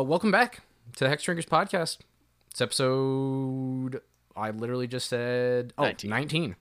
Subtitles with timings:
[0.00, 0.60] Uh, welcome back
[0.96, 1.98] to the Hexdrinkers podcast.
[2.50, 4.00] It's episode.
[4.34, 6.08] I literally just said oh 19.
[6.10, 6.56] 19.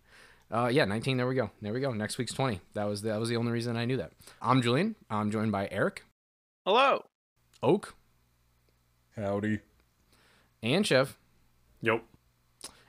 [0.51, 1.15] Uh, yeah, 19.
[1.15, 1.49] There we go.
[1.61, 1.93] There we go.
[1.93, 2.59] Next week's 20.
[2.73, 4.11] That was the, that was the only reason I knew that.
[4.41, 4.95] I'm Julian.
[5.09, 6.03] I'm joined by Eric,
[6.65, 7.05] Hello.
[7.63, 7.95] Oak,
[9.15, 9.59] Howdy.
[10.61, 11.17] and Chef.
[11.81, 12.03] Yep.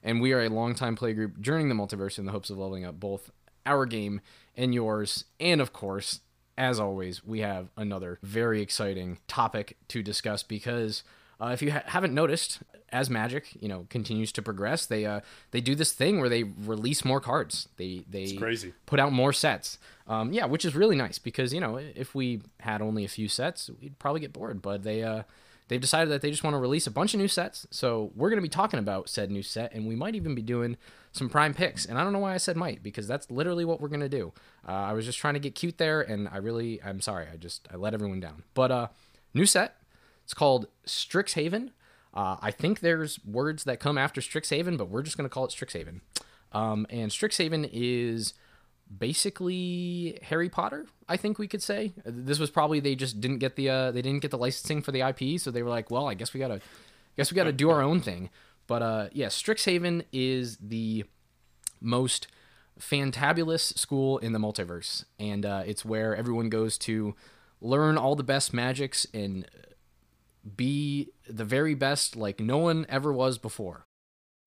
[0.02, 2.84] and we are a longtime play group journeying the multiverse in the hopes of leveling
[2.84, 3.30] up both
[3.64, 4.20] our game
[4.56, 5.26] and yours.
[5.38, 6.20] And of course,
[6.60, 11.02] as always, we have another very exciting topic to discuss because
[11.40, 12.60] uh, if you ha- haven't noticed,
[12.92, 15.20] as Magic you know continues to progress, they uh,
[15.52, 17.68] they do this thing where they release more cards.
[17.78, 18.74] They they crazy.
[18.84, 19.78] put out more sets.
[20.06, 23.26] Um, yeah, which is really nice because you know if we had only a few
[23.26, 24.60] sets, we'd probably get bored.
[24.60, 25.22] But they uh,
[25.70, 27.64] they've decided that they just want to release a bunch of new sets.
[27.70, 30.42] So we're going to be talking about said new set, and we might even be
[30.42, 30.76] doing
[31.12, 31.86] some prime picks.
[31.86, 34.08] And I don't know why I said might because that's literally what we're going to
[34.08, 34.32] do.
[34.68, 37.26] Uh, I was just trying to get cute there, and I really I'm sorry.
[37.32, 38.42] I just I let everyone down.
[38.52, 38.88] But uh,
[39.32, 39.76] new set.
[40.24, 41.70] It's called Strixhaven.
[42.12, 45.44] Uh, I think there's words that come after Strixhaven, but we're just going to call
[45.44, 46.00] it Strixhaven.
[46.52, 48.34] Um, and Strixhaven is
[48.96, 50.86] basically Harry Potter.
[51.08, 54.02] I think we could say this was probably they just didn't get the uh, they
[54.02, 56.40] didn't get the licensing for the IP, so they were like, well, I guess we
[56.40, 56.60] gotta,
[57.16, 58.30] guess we gotta do our own thing.
[58.66, 61.04] But uh, yeah, Strixhaven is the
[61.80, 62.28] most
[62.78, 67.14] fantabulous school in the multiverse, and uh, it's where everyone goes to
[67.60, 69.46] learn all the best magics and
[70.56, 73.84] be the very best like no one ever was before.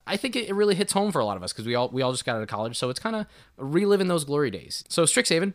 [0.05, 2.01] I think it really hits home for a lot of us because we all we
[2.01, 3.25] all just got out of college, so it's kind of
[3.57, 4.83] reliving those glory days.
[4.89, 5.53] So Strixhaven,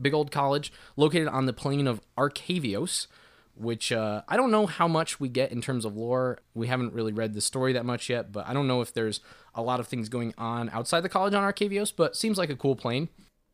[0.00, 3.06] big old college located on the plane of Arcavios,
[3.54, 6.40] which uh, I don't know how much we get in terms of lore.
[6.54, 9.20] We haven't really read the story that much yet, but I don't know if there's
[9.54, 11.92] a lot of things going on outside the college on Arcavios.
[11.94, 13.08] But seems like a cool plane.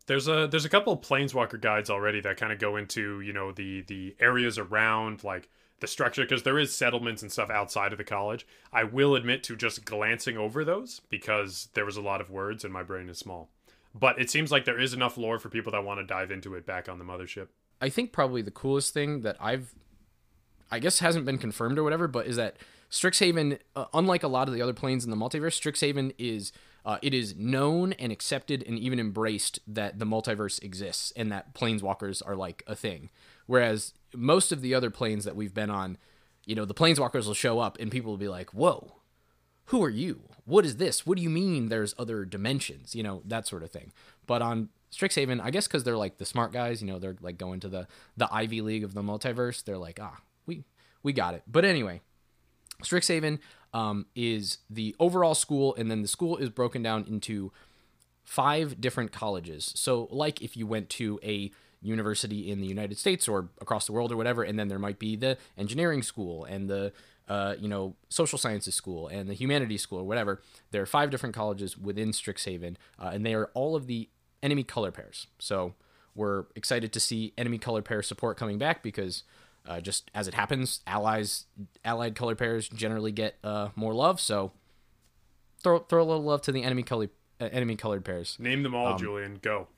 [0.06, 3.32] There's a there's a couple of planeswalker guides already that kind of go into you
[3.32, 5.48] know the the areas around like
[5.82, 8.46] the structure because there is settlements and stuff outside of the college.
[8.72, 12.64] I will admit to just glancing over those because there was a lot of words
[12.64, 13.50] and my brain is small.
[13.94, 16.54] But it seems like there is enough lore for people that want to dive into
[16.54, 17.48] it back on the mothership.
[17.82, 19.74] I think probably the coolest thing that I've,
[20.70, 22.56] I guess hasn't been confirmed or whatever, but is that
[22.90, 26.52] Strixhaven, uh, unlike a lot of the other planes in the multiverse, Strixhaven is
[26.84, 31.54] uh, it is known and accepted and even embraced that the multiverse exists and that
[31.54, 33.10] planeswalkers are like a thing.
[33.46, 35.98] Whereas most of the other planes that we've been on,
[36.46, 38.96] you know, the planeswalkers will show up and people will be like, "Whoa,
[39.66, 40.22] who are you?
[40.44, 41.06] What is this?
[41.06, 42.94] What do you mean there's other dimensions?
[42.94, 43.92] You know, that sort of thing.
[44.26, 47.38] But on Strixhaven, I guess because they're like the smart guys, you know, they're like
[47.38, 47.86] going to the
[48.16, 49.64] the Ivy League of the multiverse.
[49.64, 50.64] They're like, ah, we
[51.02, 51.42] we got it.
[51.46, 52.00] But anyway,
[52.82, 53.38] Strixhaven
[53.72, 57.52] um, is the overall school, and then the school is broken down into
[58.24, 59.72] five different colleges.
[59.74, 61.50] So, like if you went to a
[61.82, 64.98] university in the United States or across the world or whatever, and then there might
[64.98, 66.92] be the engineering school and the
[67.28, 70.40] uh, you know social sciences school and the humanities school or whatever.
[70.70, 74.08] There are five different colleges within Strixhaven, uh, and they are all of the
[74.42, 75.26] enemy color pairs.
[75.38, 75.74] So
[76.14, 79.24] we're excited to see enemy color pair support coming back because.
[79.64, 81.44] Uh, just as it happens, allies,
[81.84, 84.20] allied color pairs generally get uh, more love.
[84.20, 84.50] So
[85.62, 87.10] throw throw a little love to the enemy color
[87.40, 88.36] uh, enemy colored pairs.
[88.40, 89.38] Name them all, Julian.
[89.40, 89.68] Go.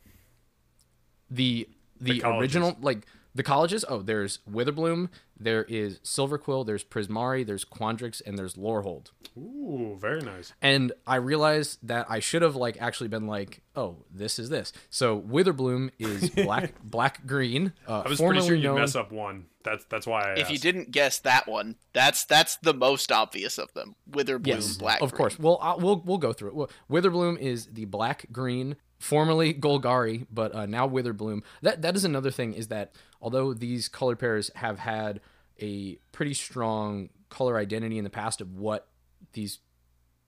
[1.31, 1.69] the
[2.01, 2.41] the, colleges.
[2.41, 8.39] original like the colleges oh there's witherbloom there is silverquill there's prismari there's quandrix and
[8.39, 10.53] there's lorehold Ooh, very nice.
[10.63, 14.73] and i realized that i should have like actually been like oh this is this
[14.91, 19.11] so witherbloom is black black green uh, I was pretty sure you'd known mess up
[19.13, 19.47] one.
[19.65, 23.57] That's that's why I If you didn't guess that one, that's that's the most obvious
[23.57, 23.95] of them.
[24.11, 25.01] Witherbloom yes Black.
[25.01, 29.53] of course well i we'll we'll go through it witherbloom is the black green formerly
[29.53, 31.43] golgari but uh, now witherbloom.
[31.63, 35.21] That that is another thing is that although these color pairs have had
[35.61, 38.89] a pretty strong color identity in the past of what
[39.33, 39.59] these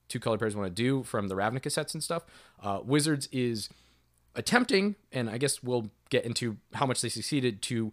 [0.09, 2.25] two color pairs want to do from the ravnica sets and stuff
[2.63, 3.69] uh, wizards is
[4.37, 7.91] attempting and i guess we'll get into how much they succeeded to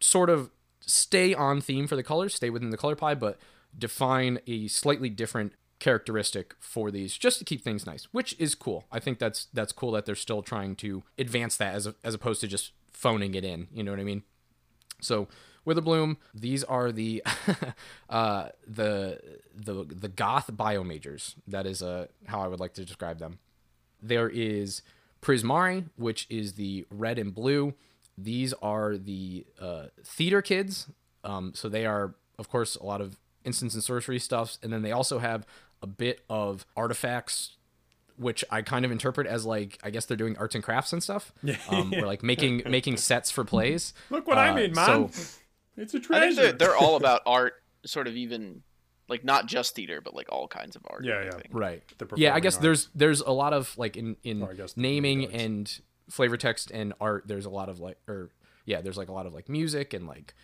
[0.00, 3.38] sort of stay on theme for the colors, stay within the color pie, but
[3.76, 8.84] define a slightly different characteristic for these just to keep things nice, which is cool.
[8.92, 12.14] I think that's that's cool that they're still trying to advance that as a, as
[12.14, 13.66] opposed to just phoning it in.
[13.72, 14.22] You know what I mean?
[15.00, 15.26] So
[15.66, 17.24] Witherbloom, these are the
[18.10, 19.20] uh, the
[19.54, 21.34] the the goth biomajors.
[21.46, 23.38] That is uh, how I would like to describe them.
[24.02, 24.82] There is
[25.20, 27.74] Prismari, which is the red and blue.
[28.16, 30.88] These are the uh, theater kids.
[31.24, 34.82] Um, so they are, of course, a lot of instance and sorcery stuffs, and then
[34.82, 35.46] they also have
[35.82, 37.56] a bit of artifacts,
[38.16, 41.02] which I kind of interpret as like I guess they're doing arts and crafts and
[41.02, 41.32] stuff.
[41.42, 41.56] Yeah.
[41.68, 43.94] Um, or like making making sets for plays.
[44.10, 44.86] Look what I Uh, made, man.
[45.12, 45.20] So
[45.76, 46.34] It's a I think treasure.
[46.42, 47.54] they're, they're all about art,
[47.86, 48.62] sort of even
[49.08, 51.04] like not just theater, but like all kinds of art.
[51.04, 51.30] Yeah, I yeah.
[51.50, 51.82] Right.
[51.98, 52.62] The Yeah, I performing guess arts.
[52.62, 55.80] there's there's a lot of like in in Or I guess the naming and
[56.10, 57.24] flavor text and art.
[57.26, 58.30] There's a lot of like or
[58.66, 60.34] yeah, there's like a lot of like music and like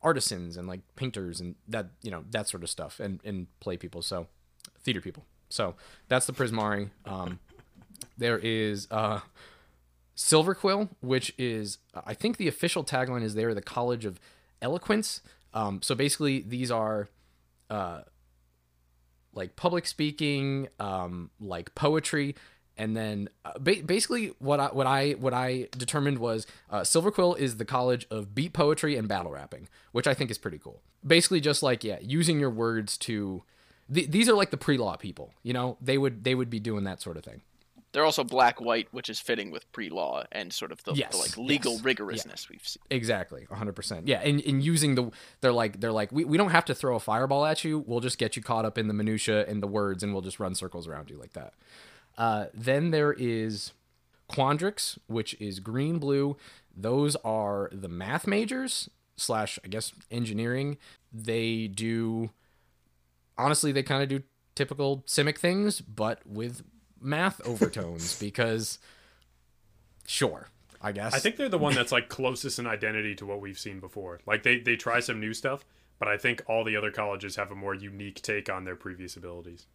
[0.00, 3.76] artisans and like painters and that you know that sort of stuff and and play
[3.76, 4.00] people.
[4.02, 4.28] So
[4.88, 5.26] theater people.
[5.50, 5.74] So
[6.08, 6.88] that's the Prismari.
[7.04, 7.40] Um,
[8.16, 9.20] there is uh,
[10.16, 11.76] Silverquill, which is
[12.06, 14.18] I think the official tagline is there the College of
[14.62, 15.20] Eloquence.
[15.52, 17.10] Um, so basically, these are
[17.68, 18.00] uh,
[19.34, 22.34] like public speaking, um, like poetry,
[22.78, 27.36] and then uh, ba- basically what I what I what I determined was uh, Silverquill
[27.38, 30.80] is the college of beat poetry and battle rapping, which I think is pretty cool.
[31.06, 33.42] Basically, just like yeah, using your words to.
[33.92, 35.76] Th- these are like the pre-law people, you know.
[35.80, 37.42] They would they would be doing that sort of thing.
[37.92, 41.38] They're also black white, which is fitting with pre-law and sort of the, the, like
[41.38, 42.82] legal yes, rigorousness we've seen.
[42.90, 44.02] Exactly, 100%.
[44.04, 46.96] Yeah, and, and using the they're like they're like we, we don't have to throw
[46.96, 47.82] a fireball at you.
[47.86, 50.38] We'll just get you caught up in the minutia and the words and we'll just
[50.38, 51.54] run circles around you like that.
[52.18, 53.72] Uh, then there is
[54.30, 56.36] Quandrix, which is green blue.
[56.76, 60.76] Those are the math majors slash I guess engineering.
[61.10, 62.30] They do
[63.38, 64.22] honestly they kind of do
[64.54, 66.62] typical Simic things, but with
[67.00, 68.78] math overtones because
[70.06, 70.48] sure,
[70.82, 71.14] I guess.
[71.14, 74.20] I think they're the one that's like closest in identity to what we've seen before.
[74.26, 75.64] Like they they try some new stuff,
[75.98, 79.16] but I think all the other colleges have a more unique take on their previous
[79.16, 79.66] abilities.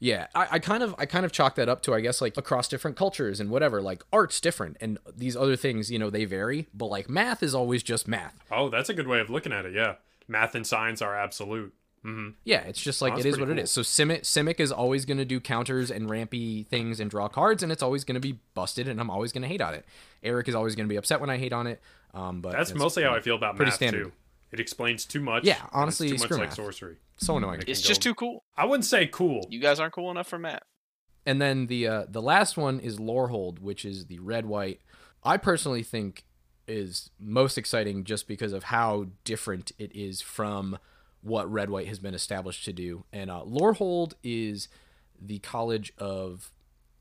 [0.00, 2.36] Yeah, I, I kind of I kind of chalk that up to I guess like
[2.36, 3.82] across different cultures and whatever.
[3.82, 6.68] Like art's different, and these other things, you know, they vary.
[6.72, 8.34] But like math is always just math.
[8.50, 9.74] Oh, that's a good way of looking at it.
[9.74, 9.94] Yeah,
[10.28, 11.74] math and science are absolute.
[12.02, 13.70] Hmm Yeah, it's just like Oh, it that's is what pretty it is.
[13.70, 17.62] So Simic Simic is always going to do counters and rampy things and draw cards,
[17.62, 19.84] and it's always going to be busted, and I'm always going to hate on it.
[20.22, 21.80] Eric is always going to be upset when I hate on it.
[22.14, 24.04] Um, but That's it's mostly how I feel about pretty math standard.
[24.04, 24.12] too.
[24.50, 25.44] It explains too much.
[25.44, 26.54] Yeah, and it's honestly, too much screw like math.
[26.56, 26.96] sorcery.
[27.18, 27.62] so annoying.
[27.66, 28.44] It's just go- too cool.
[28.56, 29.46] I wouldn't say cool.
[29.50, 30.62] You guys aren't cool enough for Matt.
[31.26, 34.80] And then the uh, the last one is Lorehold, which is the red white.
[35.22, 36.24] I personally think
[36.66, 40.78] is most exciting just because of how different it is from
[41.28, 43.04] what red white has been established to do.
[43.12, 44.68] And uh, Lorehold is
[45.20, 46.50] the college of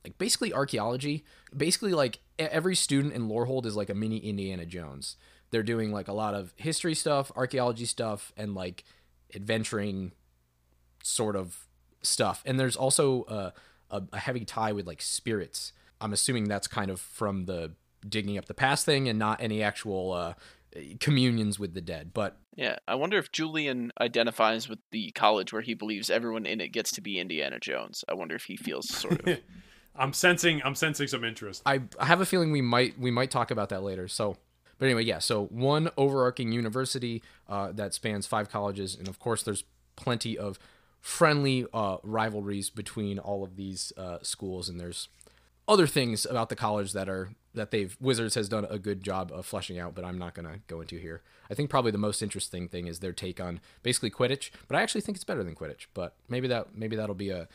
[0.04, 1.26] like basically archaeology.
[1.56, 5.18] Basically, like every student in Lorehold is like a mini Indiana Jones.
[5.52, 8.84] They're doing like a lot of history stuff, archaeology stuff, and like
[9.34, 10.14] adventuring
[11.04, 11.68] sort of
[12.02, 12.44] stuff.
[12.46, 13.52] And there's also uh,
[13.90, 15.74] a, a heavy tie with like spirits.
[16.00, 17.74] I'm assuming that's kind of from the
[18.08, 20.34] digging up the past thing and not any actual uh,
[21.00, 22.12] communions with the dead.
[22.14, 26.60] But Yeah, I wonder if Julian identifies with the college where he believes everyone in
[26.60, 28.04] it gets to be Indiana Jones.
[28.10, 29.38] I wonder if he feels sort of.
[29.96, 31.62] I'm sensing I'm sensing some interest.
[31.68, 34.08] I, I have a feeling we might we might talk about that later.
[34.08, 34.38] So,
[34.80, 35.20] but anyway, yeah.
[35.20, 39.64] So one overarching university uh, that spans five colleges, and of course, there's
[39.96, 40.58] plenty of
[41.00, 45.10] friendly uh, rivalries between all of these uh, schools, and there's
[45.68, 49.32] other things about the college that are that they've Wizards has done a good job
[49.34, 51.22] of fleshing out, but I'm not gonna go into here.
[51.50, 54.82] I think probably the most interesting thing is their take on basically Quidditch, but I
[54.82, 55.88] actually think it's better than Quidditch.
[55.94, 57.48] But maybe that maybe that'll be a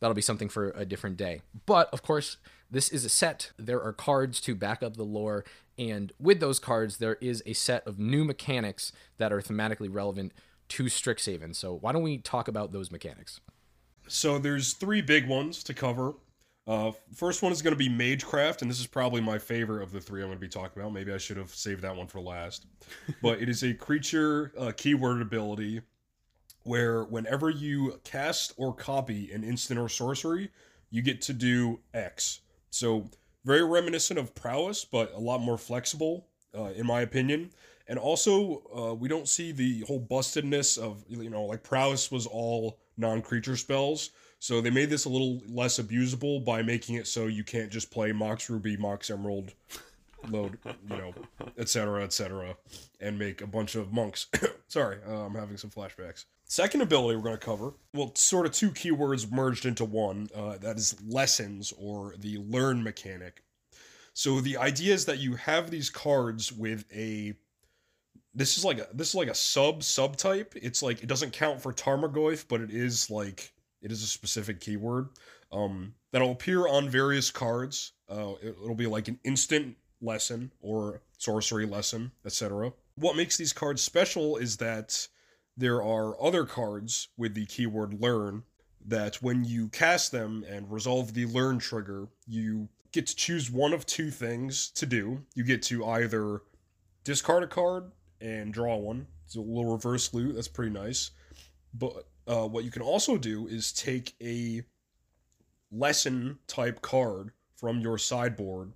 [0.00, 1.40] that'll be something for a different day.
[1.66, 2.36] But of course,
[2.70, 3.52] this is a set.
[3.56, 5.44] There are cards to back up the lore,
[5.78, 10.32] and with those cards, there is a set of new mechanics that are thematically relevant
[10.68, 11.54] to Strixhaven.
[11.54, 13.40] So why don't we talk about those mechanics?
[14.06, 16.14] So there's three big ones to cover.
[16.66, 19.92] Uh, first one is going to be Magecraft, and this is probably my favorite of
[19.92, 20.92] the three I'm going to be talking about.
[20.92, 22.66] Maybe I should have saved that one for last.
[23.22, 25.82] but it is a creature uh, keyword ability
[26.62, 30.50] where whenever you cast or copy an instant or sorcery,
[30.90, 32.40] you get to do X.
[32.70, 33.10] So
[33.44, 37.50] very reminiscent of prowess, but a lot more flexible, uh, in my opinion.
[37.86, 42.26] And also, uh, we don't see the whole bustedness of you know like prowess was
[42.26, 44.10] all non-creature spells.
[44.44, 47.90] So they made this a little less abusable by making it so you can't just
[47.90, 49.54] play Mox Ruby, Mox Emerald,
[50.28, 51.14] load, you know,
[51.56, 52.54] etc., etc.,
[53.00, 54.26] and make a bunch of monks.
[54.68, 56.26] Sorry, uh, I'm having some flashbacks.
[56.44, 60.28] Second ability we're going to cover, well, sort of two keywords merged into one.
[60.36, 63.42] Uh, that is lessons or the learn mechanic.
[64.12, 67.32] So the idea is that you have these cards with a.
[68.34, 70.54] This is like a this is like a sub subtype.
[70.54, 74.60] It's like it doesn't count for Tarmogoyf, but it is like it is a specific
[74.60, 75.10] keyword
[75.52, 77.92] um, that'll appear on various cards.
[78.10, 82.72] Uh, it, it'll be like an instant lesson or sorcery lesson, etc.
[82.96, 85.06] What makes these cards special is that
[85.56, 88.42] there are other cards with the keyword learn
[88.86, 93.72] that when you cast them and resolve the learn trigger, you get to choose one
[93.72, 95.22] of two things to do.
[95.34, 96.42] You get to either
[97.02, 100.34] discard a card and draw one, It's a little reverse loot.
[100.34, 101.10] That's pretty nice.
[101.74, 104.62] But uh, what you can also do is take a
[105.70, 108.72] lesson type card from your sideboard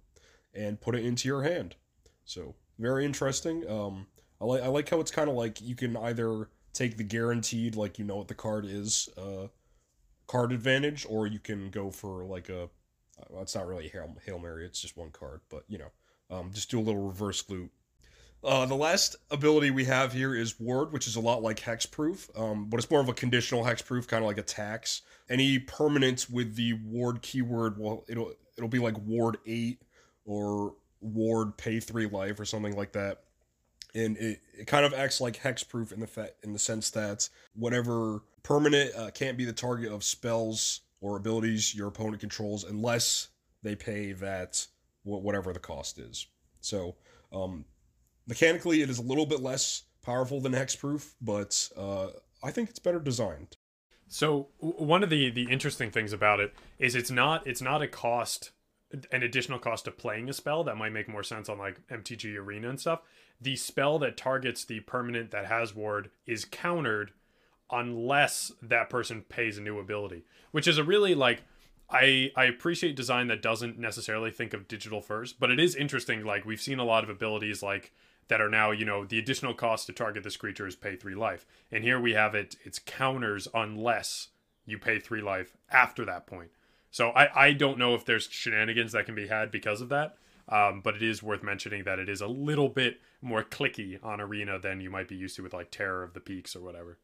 [0.54, 1.76] and put it into your hand.
[2.24, 3.68] So very interesting.
[3.68, 4.06] Um,
[4.40, 7.74] I like I like how it's kind of like you can either take the guaranteed
[7.74, 9.48] like you know what the card is uh,
[10.26, 12.68] card advantage, or you can go for like a
[13.28, 14.64] well, it's not really hail, hail mary.
[14.64, 15.90] It's just one card, but you know,
[16.30, 17.70] um, just do a little reverse loot.
[18.42, 22.30] Uh, the last ability we have here is Ward, which is a lot like Hexproof,
[22.38, 25.02] um, but it's more of a conditional Hexproof, kind of like a tax.
[25.28, 29.82] Any permanent with the Ward keyword, well, it'll it'll be like Ward eight
[30.24, 33.24] or Ward Pay three life or something like that,
[33.92, 37.28] and it, it kind of acts like Hexproof in the fa- in the sense that
[37.56, 43.28] whatever permanent uh, can't be the target of spells or abilities your opponent controls unless
[43.64, 44.64] they pay that
[45.02, 46.28] wh- whatever the cost is.
[46.60, 46.94] So.
[47.30, 47.66] Um,
[48.28, 52.08] mechanically it is a little bit less powerful than hexproof but uh,
[52.44, 53.56] i think it's better designed
[54.08, 57.88] So one of the the interesting things about it is it's not it's not a
[57.88, 58.52] cost
[59.12, 62.36] an additional cost of playing a spell that might make more sense on like MTG
[62.36, 63.00] Arena and stuff.
[63.40, 67.12] The spell that targets the permanent that has ward is countered
[67.70, 71.42] unless that person pays a new ability, which is a really like
[71.90, 76.24] I I appreciate design that doesn't necessarily think of digital first, but it is interesting
[76.24, 77.92] like we've seen a lot of abilities like
[78.28, 81.14] that are now, you know, the additional cost to target this creature is pay 3
[81.14, 81.46] life.
[81.72, 84.28] And here we have it it's counters unless
[84.66, 86.50] you pay 3 life after that point.
[86.90, 90.16] So I I don't know if there's shenanigans that can be had because of that.
[90.50, 94.18] Um, but it is worth mentioning that it is a little bit more clicky on
[94.18, 96.96] arena than you might be used to with like Terror of the Peaks or whatever.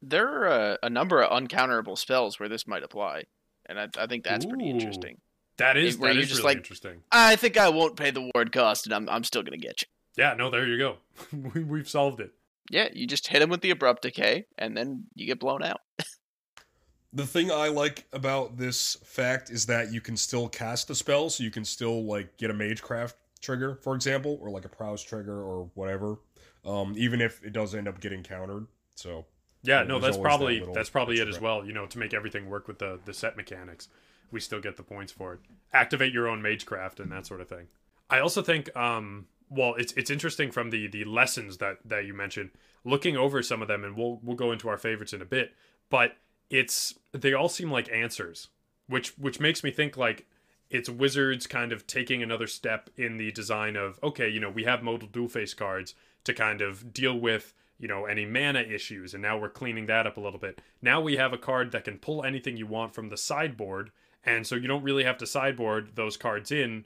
[0.00, 3.24] There are a, a number of uncounterable spells where this might apply,
[3.66, 5.18] and I, I think that's pretty interesting.
[5.58, 7.02] That is Where that you're is just really like- interesting.
[7.12, 9.88] I think I won't pay the ward cost, and I'm I'm still gonna get you.
[10.16, 10.96] Yeah, no, there you go.
[11.54, 12.32] we, we've solved it.
[12.70, 15.80] Yeah, you just hit him with the abrupt decay, and then you get blown out.
[17.14, 21.28] the thing i like about this fact is that you can still cast the spell
[21.28, 25.02] so you can still like get a magecraft trigger for example or like a prowess
[25.02, 26.16] trigger or whatever
[26.64, 29.24] um, even if it does end up getting countered so
[29.62, 31.64] Yeah, Yeah, no, that's always that probably that's probably it as well.
[31.64, 33.88] You know, to make everything work with the the set mechanics,
[34.30, 35.40] we still get the points for it.
[35.72, 37.66] Activate your own magecraft and that sort of thing.
[38.10, 42.14] I also think, um, well, it's it's interesting from the the lessons that that you
[42.14, 42.50] mentioned.
[42.84, 45.52] Looking over some of them, and we'll we'll go into our favorites in a bit,
[45.90, 46.16] but
[46.50, 48.48] it's they all seem like answers,
[48.88, 50.26] which which makes me think like
[50.72, 54.64] it's wizards kind of taking another step in the design of okay you know we
[54.64, 55.94] have modal dual face cards
[56.24, 60.06] to kind of deal with you know any mana issues and now we're cleaning that
[60.06, 62.94] up a little bit now we have a card that can pull anything you want
[62.94, 63.90] from the sideboard
[64.24, 66.84] and so you don't really have to sideboard those cards in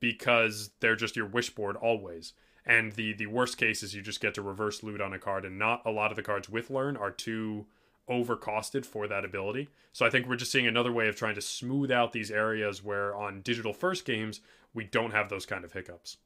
[0.00, 2.32] because they're just your wish board always
[2.64, 5.44] and the the worst case is you just get to reverse loot on a card
[5.44, 7.66] and not a lot of the cards with learn are too
[8.10, 9.68] overcosted for that ability.
[9.92, 12.82] So I think we're just seeing another way of trying to smooth out these areas
[12.84, 14.40] where on digital first games
[14.74, 16.18] we don't have those kind of hiccups.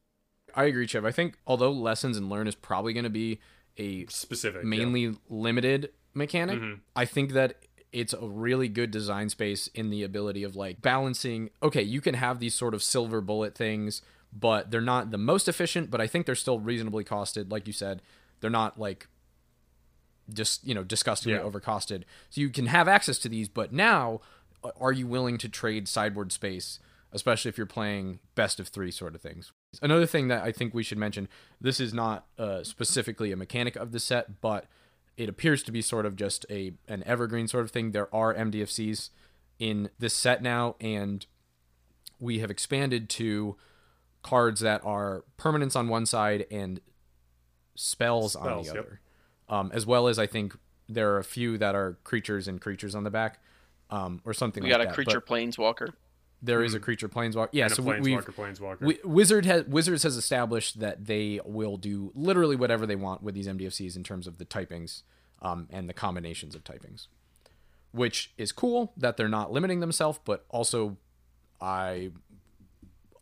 [0.54, 1.04] I agree, Chev.
[1.04, 3.40] I think although lessons and learn is probably going to be
[3.78, 4.62] a Specific.
[4.62, 4.68] yeah.
[4.68, 6.80] mainly limited mechanic, Mhm.
[6.96, 7.62] I think that
[7.92, 11.50] it's a really good design space in the ability of like balancing.
[11.62, 15.48] Okay, you can have these sort of silver bullet things, but they're not the most
[15.48, 15.90] efficient.
[15.90, 17.50] But I think they're still reasonably costed.
[17.50, 18.00] Like you said,
[18.40, 19.08] they're not like
[20.32, 21.44] just you know disgustingly Yeah.
[21.44, 22.04] overcosted.
[22.30, 24.20] So you can have access to these, but now
[24.80, 26.78] are you willing to trade sideboard space,
[27.12, 29.52] especially if you're playing best of three sort of things?
[29.82, 31.28] Another thing that I think we should mention:
[31.60, 34.66] this is not uh, specifically a mechanic of the set, but
[35.20, 37.90] it appears to be sort of just a an evergreen sort of thing.
[37.90, 39.10] There are MDFCs
[39.58, 41.26] in this set now, and
[42.18, 43.56] we have expanded to
[44.22, 46.80] cards that are permanents on one side and
[47.74, 48.70] spells, on the yep.
[48.70, 49.00] other.
[49.50, 50.56] Um, as well as I think
[50.88, 53.40] there are a few that are creatures and creatures on the back,
[53.90, 54.94] um, or something We like got a that.
[54.94, 55.92] creature But planeswalker.
[56.42, 57.48] There is a creature planeswalker.
[57.52, 58.80] Yeah, and so a we, we've planeswalker, planeswalker.
[58.80, 63.34] Wi- Wizard has Wizards has established that they will do literally whatever they want with
[63.34, 65.02] these MDFCs in terms of the typings
[65.42, 67.06] um, and the combinations of typings,
[67.92, 70.96] which is cool that they're not limiting themselves, but also
[71.60, 72.12] I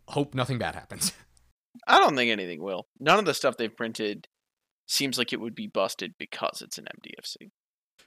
[0.09, 1.13] hope nothing bad happens.
[1.87, 2.87] I don't think anything will.
[2.99, 4.29] None of the stuff they've printed
[4.87, 7.51] seems like it would be busted because it's an MDFC.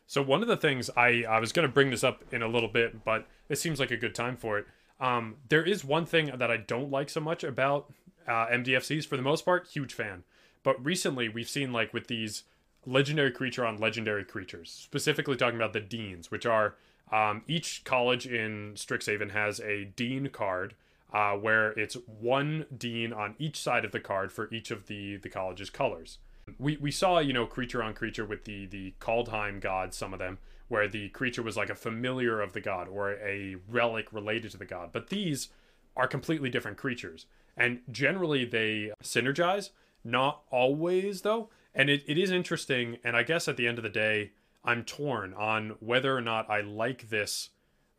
[0.07, 2.47] So one of the things I I was going to bring this up in a
[2.47, 4.65] little bit, but it seems like a good time for it.
[5.01, 7.91] Um, there is one thing that I don't like so much about
[8.27, 9.05] uh, MDFCs.
[9.05, 10.23] For the most part, huge fan.
[10.63, 12.43] But recently, we've seen like with these
[12.85, 16.75] legendary creature on legendary creatures, specifically talking about the deans, which are
[17.11, 20.75] um, each college in Strixhaven has a dean card.
[21.13, 25.17] Uh, where it's one dean on each side of the card for each of the
[25.17, 26.19] the college's colors.
[26.57, 30.19] We we saw you know creature on creature with the the Kaldheim gods, some of
[30.19, 30.37] them
[30.71, 34.57] where the creature was like a familiar of the god or a relic related to
[34.57, 34.89] the god.
[34.93, 35.49] But these
[35.97, 37.25] are completely different creatures,
[37.57, 39.71] and generally they synergize.
[40.03, 42.97] Not always though, and it, it is interesting.
[43.03, 44.31] And I guess at the end of the day,
[44.63, 47.49] I'm torn on whether or not I like this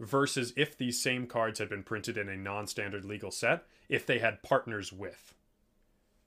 [0.00, 4.18] versus if these same cards had been printed in a non-standard legal set if they
[4.18, 5.34] had partners with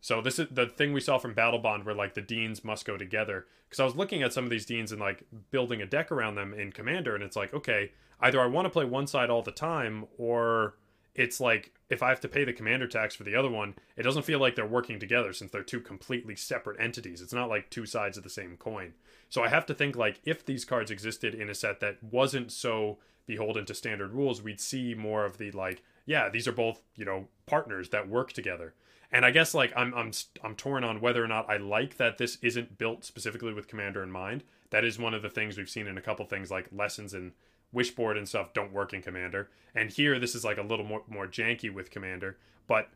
[0.06, 2.96] so this is the thing we saw from Battlebond where like the deans must go
[2.96, 3.48] together.
[3.68, 6.36] Because i was looking at some of these deans and like building a deck around
[6.36, 9.42] them in commander and it's like okay either i want to play one side all
[9.42, 10.76] the time or
[11.16, 14.04] it's like if i have to pay the commander tax for the other one it
[14.04, 17.20] doesn't feel like they're working together since they're two completely separate entities.
[17.20, 18.94] It's not like two sides of the same coin.
[19.30, 22.52] So i have to think like if these cards existed in a set that wasn't
[22.52, 26.82] so beholden to standard rules, we'd see more of the like, yeah, these are both
[26.96, 28.74] you know partners that work together.
[29.16, 30.12] And I guess like I'm I'm
[30.44, 34.04] I'm torn on whether or not I like that this isn't built specifically with Commander
[34.04, 34.44] in mind.
[34.72, 37.32] That is one of the things we've seen in a couple things like lessons and
[37.74, 39.50] Wishboard and stuff don't work in Commander.
[39.74, 42.36] And here this is like a little more more janky with Commander,
[42.68, 42.90] but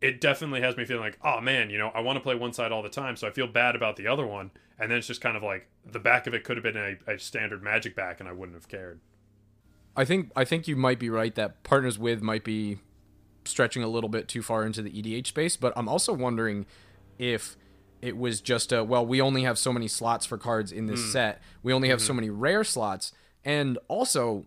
[0.00, 2.52] it definitely has me feeling like, oh man, you know, I want to play one
[2.52, 4.50] side all the time, so I feel bad about the other one.
[4.76, 6.96] And then it's just kind of like the back of it could have been a,
[7.06, 8.98] a standard magic back, and I wouldn't have cared.
[9.96, 12.80] I think I think you might be right that partners with might be
[13.44, 16.66] stretching a little bit too far into the EDH space, but I'm also wondering
[17.18, 17.56] if
[18.02, 21.00] it was just a well, we only have so many slots for cards in this
[21.00, 21.12] mm.
[21.12, 21.42] set.
[21.62, 22.06] We only have mm-hmm.
[22.06, 23.12] so many rare slots,
[23.44, 24.46] and also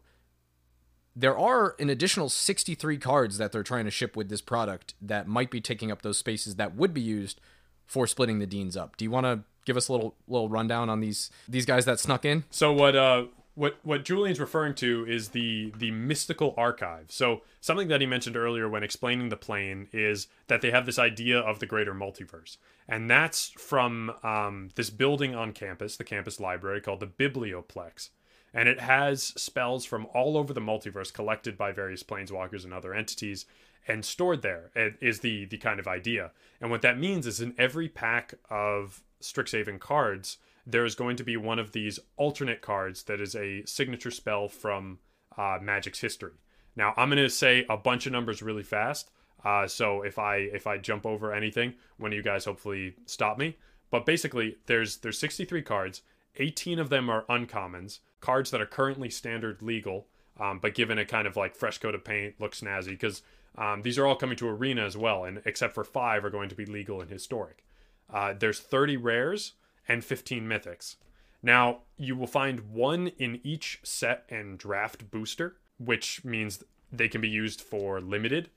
[1.16, 5.28] there are an additional 63 cards that they're trying to ship with this product that
[5.28, 7.40] might be taking up those spaces that would be used
[7.86, 8.98] for splitting the deans up.
[8.98, 12.00] Do you want to give us a little little rundown on these these guys that
[12.00, 12.44] snuck in?
[12.50, 17.12] So what uh what what Julian's referring to is the the mystical archive.
[17.12, 21.00] So something that he mentioned earlier when explaining the plane is that they have this
[21.00, 22.58] idea of the greater multiverse,
[22.88, 28.10] and that's from um, this building on campus, the campus library called the Biblioplex,
[28.54, 32.94] and it has spells from all over the multiverse collected by various planeswalkers and other
[32.94, 33.46] entities
[33.88, 34.72] and stored there.
[34.76, 38.34] It is the the kind of idea, and what that means is in every pack
[38.50, 43.66] of Strixhaven cards there's going to be one of these alternate cards that is a
[43.66, 45.00] signature spell from
[45.38, 46.32] uh, Magic's history.
[46.76, 49.10] Now I'm going to say a bunch of numbers really fast.
[49.44, 53.38] Uh, so if I if I jump over anything, one of you guys hopefully stop
[53.38, 53.58] me.
[53.92, 56.02] But basically, there's there's 63 cards.
[56.38, 60.08] 18 of them are uncommons, cards that are currently standard legal,
[60.40, 63.22] um, but given a kind of like fresh coat of paint, look snazzy because
[63.56, 66.50] um, these are all coming to arena as well, and except for five are going
[66.50, 67.64] to be legal and historic.
[68.12, 69.54] Uh, there's 30 rares,
[69.88, 70.96] and 15 mythics.
[71.42, 77.22] Now, you will find one in each set and draft booster, which means they can
[77.22, 78.50] be used for limited,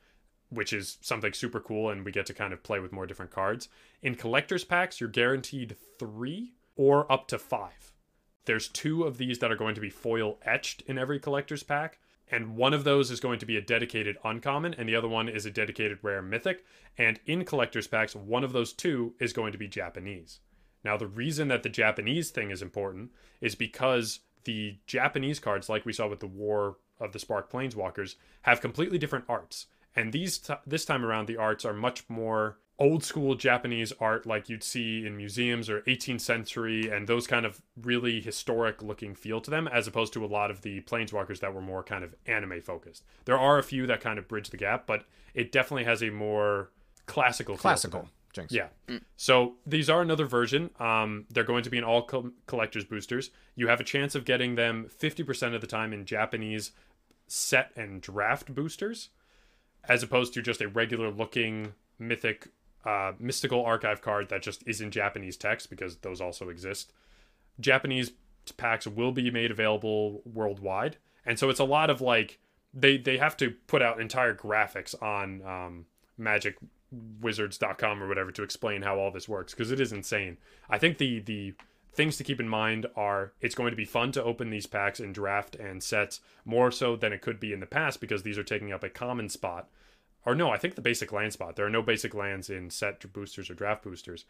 [0.51, 3.33] which is something super cool, and we get to kind of play with more different
[3.33, 3.69] cards.
[4.03, 7.93] In collector's packs, you're guaranteed three or up to five.
[8.45, 11.99] There's two of these that are going to be foil etched in every collector's pack,
[12.31, 15.29] and one of those is going to be a dedicated uncommon, and the other one
[15.29, 16.65] is a dedicated rare mythic.
[16.99, 20.41] And in collector's packs, one of those two is going to be Japanese.
[20.83, 23.11] Now, the reason that the Japanese thing is important
[23.41, 28.17] is because the Japanese cards, like we saw with the War of the Spark Planeswalkers,
[28.43, 29.67] have completely different arts.
[29.95, 34.27] And these t- this time around, the arts are much more old school Japanese art,
[34.27, 39.15] like you'd see in museums or 18th century, and those kind of really historic looking
[39.15, 42.05] feel to them, as opposed to a lot of the Planeswalkers that were more kind
[42.05, 43.05] of anime focused.
[43.25, 46.11] There are a few that kind of bridge the gap, but it definitely has a
[46.11, 46.71] more
[47.07, 48.53] classical classical Jinx.
[48.53, 48.69] Yeah.
[48.87, 49.01] Mm.
[49.17, 50.71] So these are another version.
[50.79, 53.31] Um, they're going to be in all co- collectors boosters.
[53.55, 56.73] You have a chance of getting them 50% of the time in Japanese
[57.27, 59.09] set and draft boosters,
[59.89, 62.49] as opposed to just a regular looking mythic,
[62.87, 66.92] uh, mystical archive card that just is in Japanese text because those also exist.
[67.59, 68.12] Japanese
[68.57, 72.38] packs will be made available worldwide, and so it's a lot of like
[72.72, 76.57] they they have to put out entire graphics on um, Magic
[77.20, 80.37] wizards.com or whatever to explain how all this works because it is insane.
[80.70, 81.55] I think the the
[81.92, 85.01] things to keep in mind are it's going to be fun to open these packs
[85.01, 88.38] in draft and sets more so than it could be in the past because these
[88.38, 89.68] are taking up a common spot.
[90.27, 91.55] Or no, I think the basic land spot.
[91.55, 94.25] There are no basic lands in set boosters or draft boosters.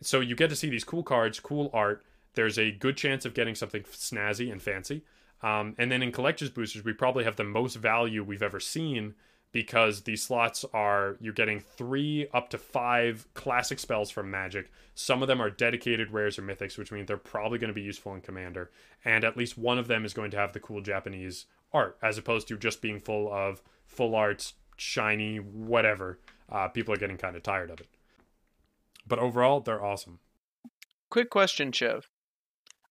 [0.00, 2.02] So you get to see these cool cards, cool art.
[2.32, 5.02] There's a good chance of getting something snazzy and fancy.
[5.42, 9.14] Um, and then in collector's boosters, we probably have the most value we've ever seen
[9.52, 14.72] because these slots are you're getting three up to five classic spells from Magic.
[14.94, 17.82] Some of them are dedicated rares or mythics, which means they're probably going to be
[17.82, 18.70] useful in Commander.
[19.04, 22.18] And at least one of them is going to have the cool Japanese art, as
[22.18, 26.18] opposed to just being full of full arts, shiny, whatever.
[26.50, 27.88] Uh, people are getting kind of tired of it.
[29.06, 30.18] But overall, they're awesome.
[31.10, 32.08] quick question, Chev.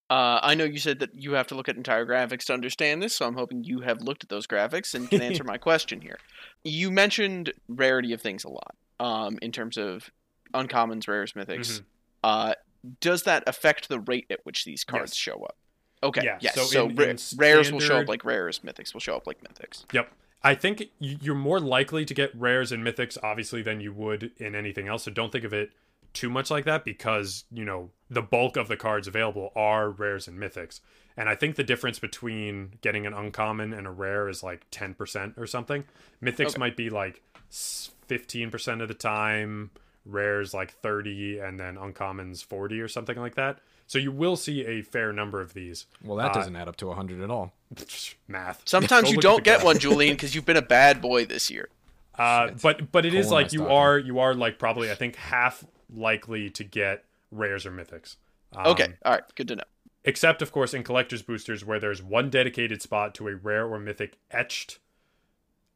[0.09, 3.01] Uh, I know you said that you have to look at entire graphics to understand
[3.01, 6.01] this, so I'm hoping you have looked at those graphics and can answer my question
[6.01, 6.19] here.
[6.63, 10.11] You mentioned rarity of things a lot, um, in terms of
[10.53, 11.81] uncommons, rares, mythics.
[11.81, 11.83] Mhm.
[12.23, 12.53] Uh,
[12.99, 15.17] does that affect the rate at which these cards Yes.
[15.17, 15.57] show up?
[16.03, 16.53] Okay, Yeah, yes.
[16.55, 19.25] so So, in- ra- in rares will show up like rares, mythics will show up
[19.25, 19.85] like mythics.
[19.93, 20.11] Yep.
[20.43, 24.55] I think you're more likely to get rares and mythics, obviously, than you would in
[24.55, 25.03] anything else.
[25.03, 25.71] So don't think of it
[26.11, 30.27] too much like that because, you know, the bulk of the cards available are rares
[30.27, 30.79] and mythics.
[31.15, 35.37] And I think the difference between getting an uncommon and a rare is like 10%
[35.37, 35.85] or something.
[36.21, 36.59] Mythics Okay.
[36.59, 39.71] might be like 15% of the time,
[40.05, 43.59] rares like 30, and then uncommons 40 or something like that.
[43.87, 45.85] So you will see a fair number of these.
[46.03, 47.53] Well, that Uh, doesn't add up to 100 at all.
[48.27, 48.61] Math.
[48.65, 51.69] Sometimes Go you don't get one, Julian, because you've been a bad boy this year.
[52.17, 53.75] Uh, but but it is like you stocking.
[53.75, 58.17] are you are like probably I think half likely to get rares or mythics.
[58.55, 59.63] Um, Okay, all right, good to know.
[60.05, 63.79] Except of course in collectors boosters where there's one dedicated spot to a rare or
[63.79, 64.77] mythic etched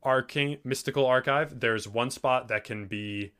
[0.03, 1.59] arcane mystical archive.
[1.59, 3.31] There's one spot that can be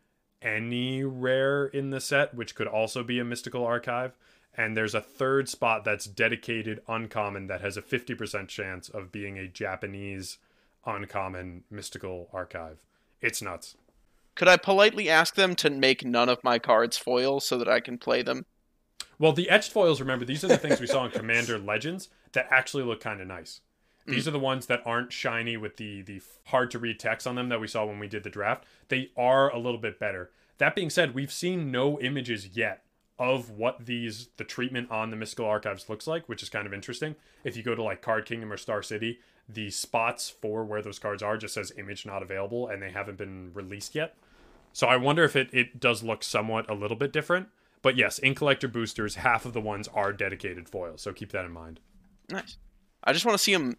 [0.42, 4.16] any rare in the set, which could also be a mystical archive.
[4.58, 9.38] And there's a third spot that's dedicated uncommon that has a 50% chance of being
[9.38, 10.40] a Japanese
[10.86, 12.80] uncommon mystical archive.
[13.22, 13.76] It's nuts.
[14.34, 17.80] Could I politely ask them to make none of my cards foil so that I
[17.80, 18.46] can play them?
[19.20, 22.48] Well, the etched foils, remember, these are the things we saw in Commander Legends that
[22.52, 23.62] actually look kind of nice.
[24.06, 24.28] These mm.
[24.28, 27.50] are the ones that aren't shiny with the the hard to read text on them
[27.50, 28.64] that we saw when we did the draft.
[28.90, 30.32] They are a little bit better.
[30.60, 32.84] That being said, we've seen no images yet
[33.20, 36.74] of what these the treatment on the mystical archives looks like, which is kind of
[36.74, 37.16] interesting.
[37.44, 41.00] If you go to like Card Kingdom or Star City, the spots for where those
[41.00, 44.16] cards are just says image not available and they haven't been released yet.
[44.74, 47.48] So I wonder if it, it does look somewhat a little bit different.
[47.82, 51.46] But yes, in collector boosters, half of the ones are dedicated foils, so keep that
[51.46, 51.80] in mind.
[52.30, 52.58] Nice.
[53.04, 53.78] I just want to see them.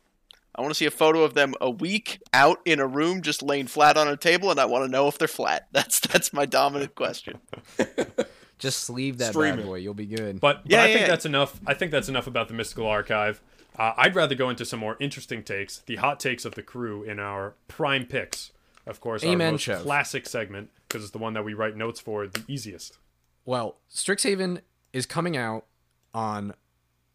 [0.55, 3.42] I want to see a photo of them a week out in a room, just
[3.42, 5.68] laying flat on a table, and I want to know if they're flat.
[5.72, 7.38] That's that's my dominant question.
[8.59, 9.66] Just sleeve that Stream bad it.
[9.66, 9.75] boy.
[9.77, 10.40] You'll be good.
[10.40, 11.07] But, but Yeah, I yeah, think yeah.
[11.09, 11.61] that's enough.
[11.66, 13.40] I think that's enough about the mystical archive.
[13.79, 17.05] Uh, I'd rather go into some more interesting takes, the hot takes of the crew
[17.05, 18.51] in our prime picks.
[18.87, 19.83] Of course, our Amen, most Chev.
[19.83, 22.99] classic segment because it's the one that we write notes for the easiest.
[23.44, 25.66] Well, Strixhaven is coming out
[26.14, 26.55] on,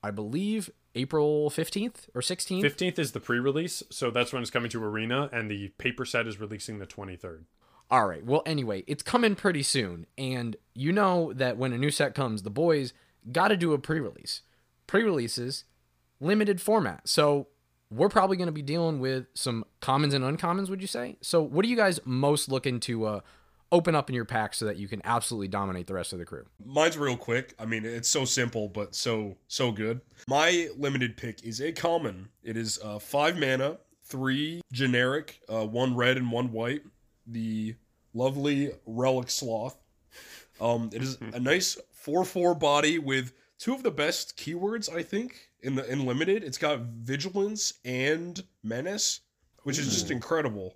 [0.04, 2.62] I believe, April 15th or 16th.
[2.62, 6.28] Fifteenth is the pre-release, so that's when it's coming to Arena, and the paper set
[6.28, 7.46] is releasing the twenty-third.
[7.94, 8.26] All right.
[8.26, 10.08] Well, anyway, it's coming pretty soon.
[10.18, 12.92] And you know that when a new set comes, the boys
[13.32, 14.42] got to do a pre release.
[14.88, 15.66] Pre releases,
[16.20, 17.08] limited format.
[17.08, 17.50] So
[17.92, 21.18] we're probably going to be dealing with some commons and uncommons, would you say?
[21.22, 23.20] So, what are you guys most looking to uh,
[23.72, 26.26] open up in your pack so that you can absolutely dominate the rest of the
[26.26, 26.48] crew?
[26.66, 27.54] Mine's real quick.
[27.60, 30.02] I mean, it's so simple, but so so good.
[30.28, 32.30] My limited pick is a common.
[32.42, 36.82] It is uh, five mana, three generic, uh, one red and one white.
[37.28, 37.76] The
[38.14, 39.78] lovely relic sloth.
[40.62, 45.04] Um, it is a nice four four body with two of the best keywords I
[45.04, 46.44] think in the in limited.
[46.44, 49.22] It's got vigilance and menace,
[49.64, 50.76] which is just incredible.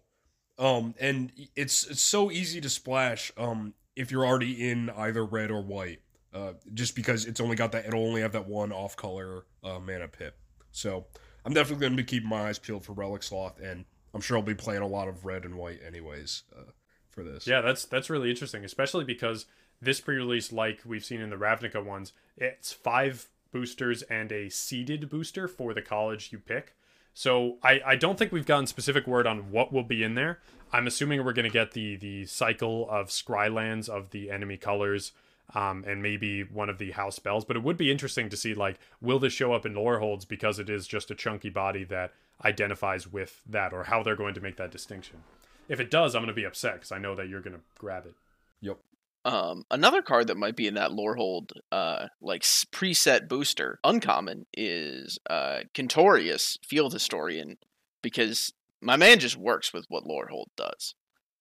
[0.58, 3.32] Um, and it's it's so easy to splash.
[3.38, 6.00] Um, if you're already in either red or white,
[6.34, 9.80] uh, just because it's only got that, it'll only have that one off color uh,
[9.80, 10.38] mana pip.
[10.72, 11.06] So
[11.46, 14.38] I'm definitely going to be keeping my eyes peeled for Relic Sloth, and I'm sure
[14.38, 16.72] I'll be playing a lot of red and white anyways uh,
[17.18, 17.48] for this.
[17.48, 19.48] Yeah, that's that's really interesting, especially because
[19.82, 25.10] this pre-release, like we've seen in the Ravnica ones, it's five boosters and a seeded
[25.10, 26.76] booster for the college you pick.
[27.16, 30.40] So I, I don't think we've gotten specific word on what will be in there.
[30.72, 35.14] I'm assuming we're going to get the the cycle of Scrylands of the enemy colors,
[35.56, 37.46] um, and maybe one of the house spells.
[37.46, 40.60] But it would be interesting to see like will this show up in Loreholds because
[40.60, 42.14] it is just a chunky body that
[42.46, 45.24] identifies with that, or how they're going to make that distinction.
[45.70, 47.62] If it does, I'm going to be upset because I know that you're going to
[47.78, 48.16] grab it.
[48.62, 48.78] Yep.
[49.26, 55.20] Um, another card that might be in that Lorehold, uh, like preset booster, uncommon, is
[55.30, 57.58] uh, Quintorius, Field Historian,
[58.02, 60.96] because my man just works with what Lorehold does.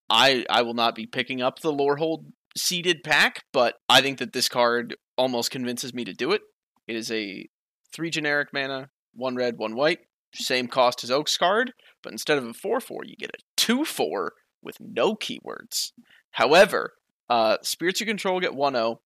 [0.08, 4.18] I I will not be picking up the lore hold seeded pack, but I think
[4.18, 6.42] that this card almost convinces me to do it.
[6.86, 7.48] It is a
[7.92, 10.00] three generic mana, one red, one white,
[10.34, 13.84] same cost as Oak's card, but instead of a four four, you get a two
[13.84, 15.90] four with no keywords.
[16.32, 16.92] However,
[17.28, 19.00] uh, spirits you control get 1 0,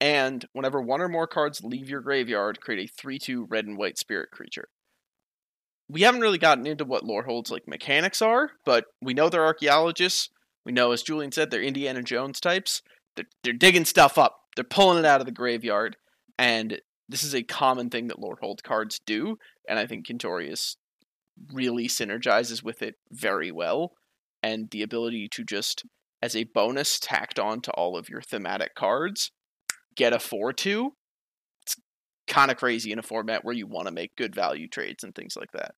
[0.00, 3.78] and whenever one or more cards leave your graveyard, create a 3 2 red and
[3.78, 4.68] white spirit creature.
[5.88, 10.30] We haven't really gotten into what Loreholds like mechanics are, but we know they're archaeologists.
[10.64, 12.82] We know, as Julian said, they're Indiana Jones types.
[13.14, 15.96] They're, they're digging stuff up, they're pulling it out of the graveyard.
[16.38, 19.38] and this is a common thing that Lorehold cards do,
[19.68, 20.76] and I think Quintorius
[21.52, 23.92] really synergizes with it very well.
[24.42, 25.84] And the ability to just,
[26.20, 29.30] as a bonus tacked on to all of your thematic cards,
[29.96, 30.92] get a 4 2.
[31.62, 31.76] It's
[32.26, 35.14] kind of crazy in a format where you want to make good value trades and
[35.14, 35.74] things like that.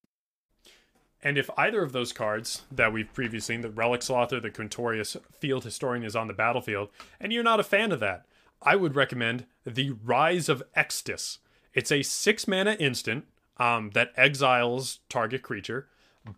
[1.22, 5.16] And if either of those cards that we've previously seen, the Relic Slother, the Quintorius
[5.32, 8.26] Field Historian, is on the battlefield, and you're not a fan of that,
[8.60, 11.38] I would recommend the Rise of Extus.
[11.72, 15.88] It's a six mana instant um, that exiles target creature,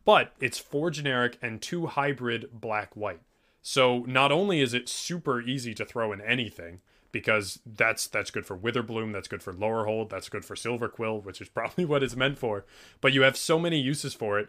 [0.05, 3.21] but it's four generic and two hybrid black white.
[3.63, 6.81] So not only is it super easy to throw in anything,
[7.13, 11.41] because that's that's good for Witherbloom, that's good for Lorehold, that's good for Silverquill, which
[11.41, 12.65] is probably what it's meant for.
[13.01, 14.49] But you have so many uses for it.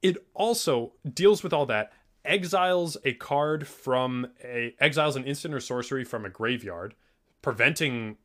[0.00, 1.92] It also deals with all that,
[2.24, 6.94] exiles a card from a exiles an instant or sorcery from a graveyard,
[7.48, 8.18] preventing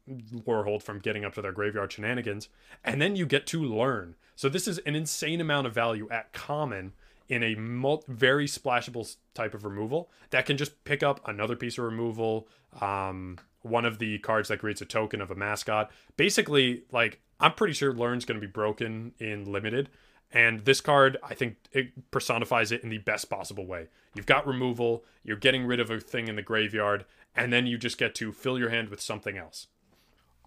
[0.45, 2.49] Lorehold from getting up to their graveyard shenanigans,
[2.83, 4.15] and then you get to learn.
[4.35, 6.91] So this is an insane amount of value at common
[7.29, 7.55] in a
[8.09, 12.49] very splashable type of removal that can just pick up another piece of removal,
[12.81, 15.89] um, one of the cards that creates a token of a mascot.
[16.17, 19.87] Basically, like I'm pretty sure Learn's going to be broken in limited,
[20.33, 23.87] and this card, I think, it personifies it in the best possible way.
[24.15, 27.77] You've got removal, you're getting rid of a thing in the graveyard, and then you
[27.77, 29.67] just get to fill your hand with something else.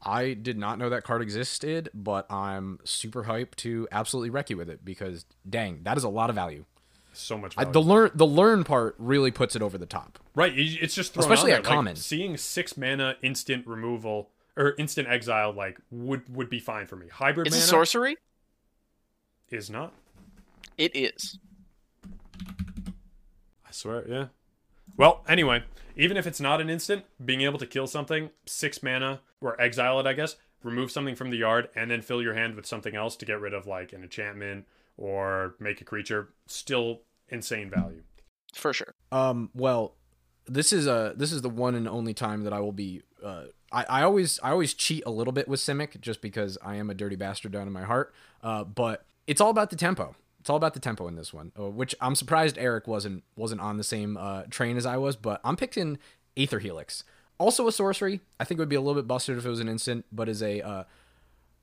[0.03, 4.57] I did not know that card existed, but I'm super hyped to absolutely wreck you
[4.57, 6.65] with it because dang, that is a lot of value.
[7.13, 10.19] So much I, the learn the learn part really puts it over the top.
[10.35, 11.71] right, it's just thrown Especially on at there.
[11.71, 11.97] Like, common.
[11.97, 17.07] seeing six mana instant removal or instant exile like would would be fine for me.
[17.09, 18.17] Hybrid It's a mana sorcery?
[19.51, 19.93] Is not.
[20.77, 21.39] It is.
[23.67, 24.27] I swear, yeah.
[24.97, 25.65] Well, anyway,
[25.97, 30.01] even if it's not an instant, being able to kill something, six mana, or exile
[30.01, 32.95] it, I guess, remove something from the yard, and then fill your hand with something
[32.95, 38.03] else to get rid of like an enchantment or make a creature, still insane value.
[38.55, 38.95] For sure.
[39.13, 39.95] Um, well,
[40.47, 43.03] this is a this is the one and only time that I will be.
[43.23, 46.77] Uh, I, I always I always cheat a little bit with Simic just because I
[46.77, 48.15] am a dirty bastard down in my heart.
[48.43, 50.15] Uh, but it's all about the tempo.
[50.41, 53.61] It's all about the tempo in this one, uh, which I'm surprised Eric wasn't wasn't
[53.61, 55.17] on the same uh, train as I was.
[55.17, 55.99] But I'm picking
[56.37, 57.03] Aether Helix,
[57.39, 58.21] also a sorcery.
[58.39, 60.29] I think it would be a little bit busted if it was an instant, but
[60.29, 60.61] is a.
[60.61, 60.85] Uh,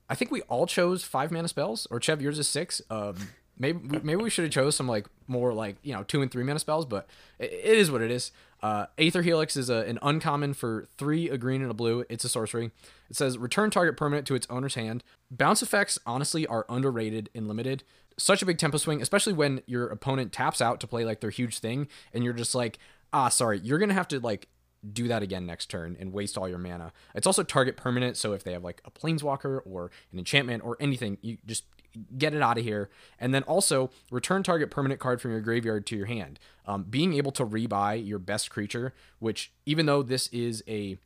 [0.10, 2.82] I think we all chose five mana spells, or Chev, yours is six.
[2.90, 3.16] Um,
[3.58, 6.44] maybe maybe we should have chose some like more like you know two and three
[6.44, 7.08] mana spells, but
[7.40, 8.32] it, it is what it is.
[8.64, 12.06] Uh, Aether Helix is a, an uncommon for three, a green and a blue.
[12.10, 12.72] It's a sorcery.
[13.10, 15.04] It says return target permanent to its owner's hand.
[15.30, 17.84] Bounce effects honestly are underrated and limited.
[18.18, 21.30] Such a big tempo swing, especially when your opponent taps out to play like their
[21.30, 22.80] huge thing, and you're just like,
[23.12, 24.48] ah, sorry, you're gonna have to like
[24.92, 26.92] do that again next turn and waste all your mana.
[27.16, 30.76] It's also target permanent, so if they have like a planeswalker or an enchantment or
[30.80, 31.66] anything, you just
[32.18, 32.90] get it out of here.
[33.20, 36.40] And then also return target permanent card from your graveyard to your hand.
[36.66, 40.98] Um, being able to rebuy your best creature, which even though this is a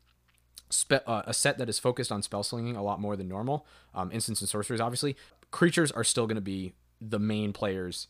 [0.70, 3.66] spe- uh, a set that is focused on spell slinging a lot more than normal,
[3.94, 5.16] um, instants and sorceries, obviously,
[5.52, 8.08] creatures are still going to be the main players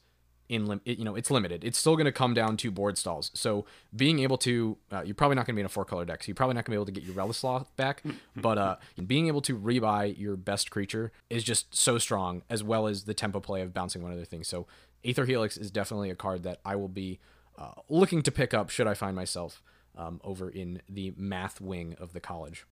[0.49, 1.63] in lim- it, you know it's limited.
[1.63, 3.31] It's still going to come down to board stalls.
[3.33, 6.05] So being able to uh, you're probably not going to be in a four color
[6.05, 8.03] deck so you're probably not going to be able to get your Relic Sloth back.
[8.35, 12.87] But uh being able to rebuy your best creature is just so strong as well
[12.87, 14.43] as the tempo play of bouncing one other thing.
[14.43, 14.67] So
[15.03, 17.19] Aether Helix is definitely a card that I will be
[17.57, 19.63] uh, looking to pick up should I find myself
[19.97, 22.65] um, over in the math wing of the college.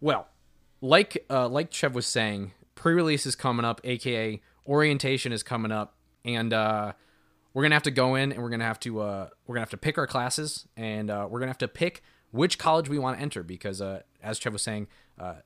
[0.00, 0.28] Well
[0.80, 5.95] like uh, like Chev was saying, pre-release is coming up, aka orientation is coming up,
[6.26, 6.92] and uh,
[7.54, 9.70] we're gonna have to go in and we're gonna have to uh, we're gonna have
[9.70, 13.16] to pick our classes, and uh, we're gonna have to pick which college we want
[13.16, 15.36] to enter because, uh, as Chev was saying, uh,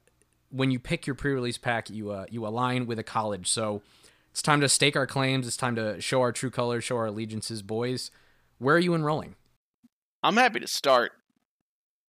[0.50, 3.48] when you pick your pre-release pack, you uh, you align with a college.
[3.48, 3.82] So
[4.30, 5.46] it's time to stake our claims.
[5.46, 8.10] It's time to show our true colors, show our allegiances, boys.
[8.58, 9.36] Where are you enrolling?
[10.22, 11.12] I'm happy to start.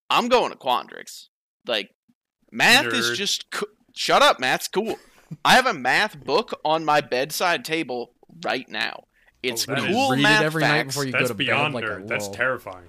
[0.10, 1.27] I'm going to Quandrix.
[1.65, 1.91] Like,
[2.51, 3.49] math is just.
[3.51, 4.97] Co- Shut up, math's cool.
[5.43, 9.05] I have a math book on my bedside table right now.
[9.43, 10.87] It's Oh, cool Read math it every night facts.
[10.87, 11.83] before you That's go to beyond bed.
[11.83, 12.07] Like nerd.
[12.07, 12.85] That's little- terrifying.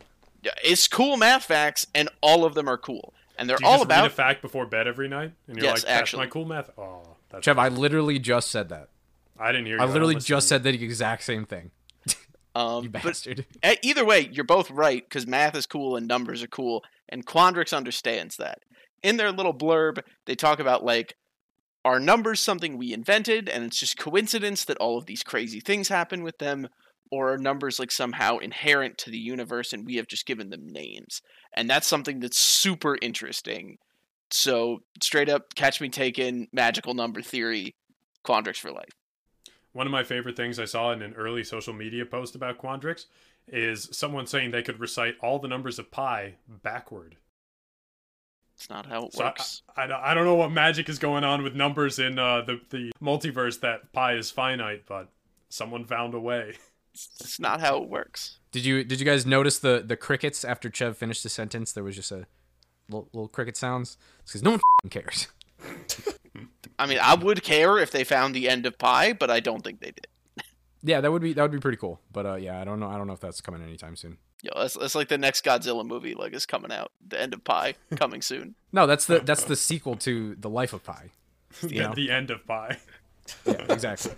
[0.64, 3.14] It's cool math facts, and all of them are cool.
[3.38, 5.32] And they're Do you all just read about a fact before bed every night?
[5.46, 6.24] And you're Yes, like, that's actually.
[6.24, 6.70] my cool math?
[6.76, 8.88] Oh, that's Chev, I literally just said that.
[9.38, 9.82] I didn't hear you.
[9.82, 11.70] I literally don't just said the exact same thing.
[12.54, 13.46] um, You bastard.
[13.64, 17.24] E- either way, you're both right because math is cool and numbers are cool, and
[17.26, 18.58] Quandrix understands that.
[19.02, 21.16] In their little blurb, they talk about like,
[21.84, 25.88] are numbers something we invented and it's just coincidence that all of these crazy things
[25.88, 26.68] happen with them,
[27.10, 30.66] or are numbers like somehow inherent to the universe and we have just given them
[30.68, 31.20] names?
[31.54, 33.78] And that's something that's super interesting
[34.32, 37.74] so straight up, catch me taking magical number theory,
[38.24, 38.90] Quandrix for life.
[39.72, 43.06] One of my favorite things I saw in an early social media post about Quandrix
[43.48, 47.16] is someone saying they could recite all the numbers of pi backward.
[48.56, 49.62] It's not how it So works.
[49.76, 52.92] I, I don't know what magic is going on with numbers in uh, the, the
[53.02, 55.08] multiverse that pi is finite, but
[55.48, 56.54] someone found a way.
[56.94, 58.38] It's not how it works.
[58.50, 61.72] Did you did you guys notice the the crickets after Chev finished the sentence?
[61.72, 62.26] There was just a
[62.90, 63.96] little, little cricket sounds.
[64.26, 64.60] because no one
[64.90, 65.28] cares.
[66.78, 69.64] I mean, I would care if they found the end of pi, but I don't
[69.64, 70.06] think they did.
[70.82, 71.98] Yeah, that would be that would be pretty cool.
[72.12, 72.88] But uh, yeah, I don't know.
[72.88, 74.18] I don't know if that's coming anytime soon.
[74.42, 76.92] Yo, that's, that's like the next Godzilla movie, like is coming out.
[77.06, 78.54] The end of pi coming soon.
[78.72, 81.10] No, that's the that's the sequel to the Life of Pi.
[81.62, 81.94] the, know?
[81.94, 82.78] the end of pi.
[83.46, 84.10] Yeah, exactly.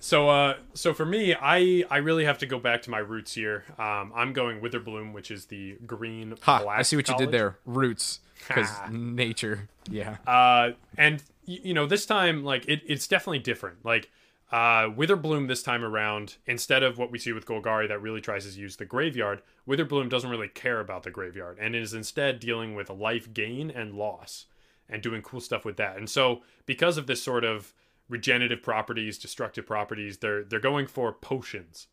[0.00, 3.34] So, uh, so for me, I I really have to go back to my roots
[3.34, 3.64] here.
[3.78, 6.34] Um, I'm going Witherbloom, which is the green.
[6.40, 6.62] Ha!
[6.62, 7.58] black I see what you did there.
[7.66, 9.68] Roots, because nature.
[9.90, 10.16] Yeah.
[10.26, 13.84] Uh, and you know, this time, like it, it's definitely different.
[13.84, 14.10] Like,
[14.50, 18.52] uh, Witherbloom this time around, instead of what we see with Golgari that really tries
[18.52, 22.74] to use the graveyard, Witherbloom doesn't really care about the graveyard and is instead dealing
[22.74, 24.46] with life gain and loss
[24.88, 25.96] and doing cool stuff with that.
[25.96, 27.72] And so, because of this sort of
[28.08, 31.86] regenerative properties, destructive properties, they're they're going for potions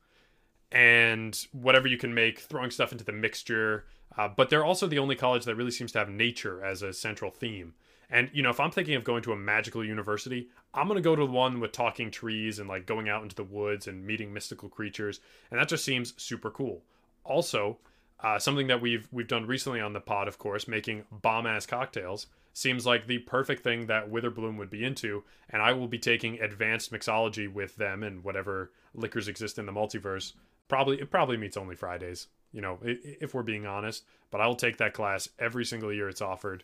[0.72, 3.86] and whatever you can make, throwing stuff into the mixture.
[4.18, 6.92] Uh, but they're also the only college that really seems to have nature as a
[6.92, 7.76] central theme.
[8.10, 11.16] And you know, if I'm thinking of going to a magical university, I'm gonna go
[11.16, 14.34] to the one with talking trees and like going out into the woods and meeting
[14.34, 15.20] mystical creatures,
[15.52, 16.84] and that just seems super cool.
[17.24, 17.78] Also,
[18.22, 21.66] uh, something that we've we've done recently on the pod, of course, making bomb ass
[21.66, 26.00] cocktails seems like the perfect thing that Witherbloom would be into, and I will be
[26.00, 30.34] taking advanced mixology with them and whatever liquors exist in the multiverse.
[30.68, 34.06] Probably it probably meets only Fridays, you know, if we're being honest.
[34.32, 36.64] But I will take that class every single year it's offered,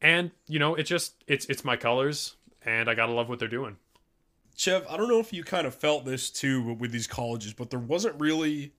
[0.00, 3.48] and you know, it just it's it's my colors, and I gotta love what they're
[3.48, 3.76] doing.
[4.56, 7.70] Chev, I don't know if you kind of felt this too with these colleges, but
[7.70, 8.74] there wasn't really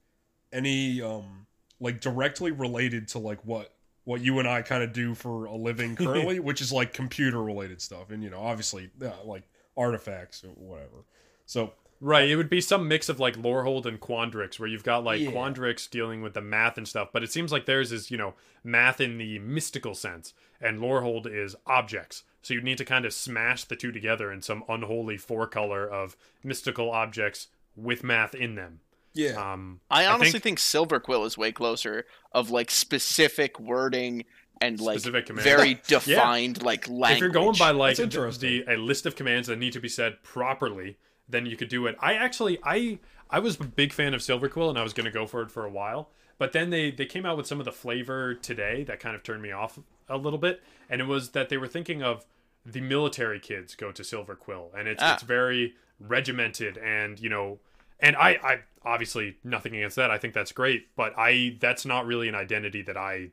[0.52, 1.46] any um
[1.80, 3.74] like directly related to like what
[4.04, 7.42] what you and I kind of do for a living currently, which is like computer
[7.42, 9.42] related stuff, and you know, obviously uh, like
[9.76, 11.04] artifacts or whatever.
[11.44, 15.04] So Right, it would be some mix of like Lorehold and Quandrix, where you've got
[15.04, 15.30] like Yeah.
[15.30, 18.34] Quandrix dealing with the math and stuff, but it seems like theirs is, you know,
[18.62, 22.22] math in the mystical sense, and Lorehold is objects.
[22.42, 25.86] So you'd need to kind of smash the two together in some unholy four color
[25.88, 28.80] of mystical objects with math in them.
[29.14, 34.24] yeah, Um, I I honestly think- think, Silverquill is way closer of like specific wording
[34.60, 35.44] and like Specific commands.
[35.44, 37.12] very defined like language.
[37.12, 39.88] if you're going by like the, the a list of commands that need to be
[39.88, 40.96] said properly,
[41.28, 41.96] then you could do it.
[42.00, 45.10] I actually I I was a big fan of Silverquill and I was going to
[45.10, 47.64] go for it for a while, but then they they came out with some of
[47.66, 51.30] the flavor today that kind of turned me off a little bit, and it was
[51.30, 52.24] that they were thinking of
[52.64, 55.14] the military kids go to Silverquill, and it's Ah.
[55.14, 57.58] it's very regimented and you know.
[57.98, 60.10] And I, I obviously nothing against that.
[60.10, 63.30] I think that's great, but I that's not really an identity that I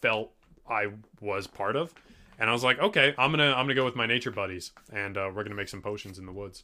[0.00, 0.32] felt
[0.68, 0.88] I
[1.20, 1.92] was part of.
[2.38, 5.16] And I was like, okay, I'm gonna I'm gonna go with my nature buddies, and
[5.16, 6.62] uh, we're gonna make some potions in the woods.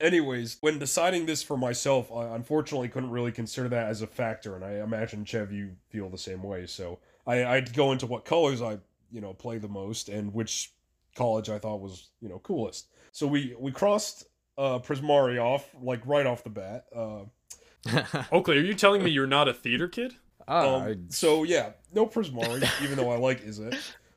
[0.00, 4.54] anyways, when deciding this for myself, I unfortunately couldn't really consider that as a factor,
[4.54, 6.66] and I imagine Chev, you feel the same way.
[6.66, 8.78] So I, I'd go into what colors I,
[9.12, 10.72] you know, play the most, and which
[11.14, 12.88] college I thought was, you know, coolest.
[13.12, 14.24] So we we crossed
[14.56, 16.86] uh, Prismari off like right off the bat.
[16.94, 17.24] Uh,
[18.32, 20.14] Oakley, are you telling me you're not a theater kid?
[20.48, 23.76] Ah, um, so yeah, no Prismari, even though I like is it,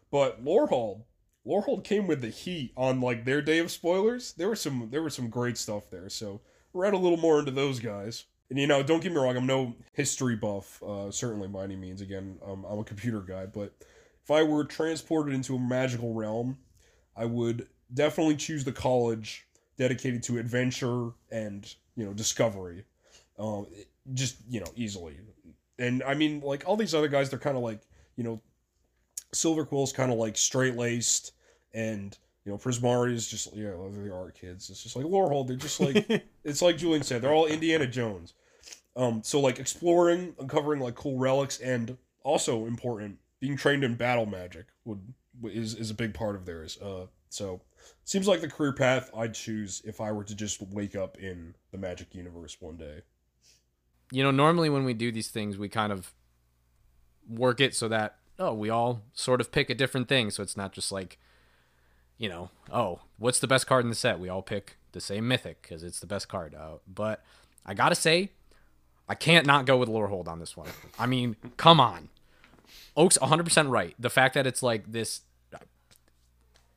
[0.09, 1.03] but Lorehold.
[1.43, 4.33] Lorehold came with the heat on like their day of spoilers.
[4.33, 6.07] There were some there were some great stuff there.
[6.07, 6.41] So
[6.73, 8.25] read a little more into those guys.
[8.51, 11.77] And you know, don't get me wrong, I'm no history buff, uh, certainly by any
[11.77, 12.01] means.
[12.01, 13.73] Again, um, I'm a computer guy, but
[14.21, 16.57] if I were transported into a magical realm,
[17.15, 19.47] I would definitely choose the college
[19.77, 22.83] dedicated to adventure and you know discovery.
[23.39, 23.67] Um,
[24.13, 25.17] just you know easily,
[25.79, 27.79] and I mean like all these other guys, they're kind of like
[28.17, 28.41] you know,
[29.33, 31.31] Silverquill's kind of like straight laced,
[31.73, 34.69] and you know Prismari is just you know they're the art kids.
[34.69, 38.33] It's just like Lorehold, they're just like it's like Julian said, they're all Indiana Jones.
[38.95, 44.25] Um, so like exploring, uncovering like cool relics, and also important, being trained in battle
[44.25, 44.99] magic would
[45.43, 46.77] is is a big part of theirs.
[46.81, 47.61] Uh, so
[48.03, 51.55] seems like the career path I'd choose if I were to just wake up in
[51.71, 53.01] the magic universe one day.
[54.11, 56.13] you know, normally when we do these things, we kind of
[57.27, 60.57] work it so that oh, we all sort of pick a different thing, so it's
[60.57, 61.19] not just like,
[62.17, 64.19] you know, oh, what's the best card in the set?
[64.19, 66.55] We all pick the same mythic because it's the best card.
[66.55, 67.23] Uh, but
[67.65, 68.31] I gotta say,
[69.11, 70.69] I can't not go with Lorehold on this one.
[70.97, 72.07] I mean, come on,
[72.95, 73.93] Oak's 100% right.
[73.99, 75.19] The fact that it's like this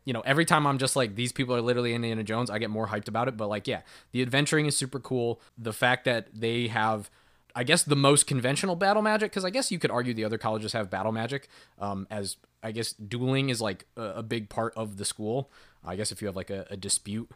[0.05, 2.71] you know, every time I'm just like these people are literally Indiana Jones, I get
[2.71, 3.37] more hyped about it.
[3.37, 5.41] But like, yeah, the adventuring is super cool.
[5.57, 7.09] The fact that they have
[7.55, 10.39] I guess the most conventional battle magic, because I guess you could argue the other
[10.39, 14.73] colleges have battle magic, um, as I guess dueling is like a, a, big part
[14.77, 15.53] of the school.
[15.85, 17.31] I guess if you have like a, a dispute,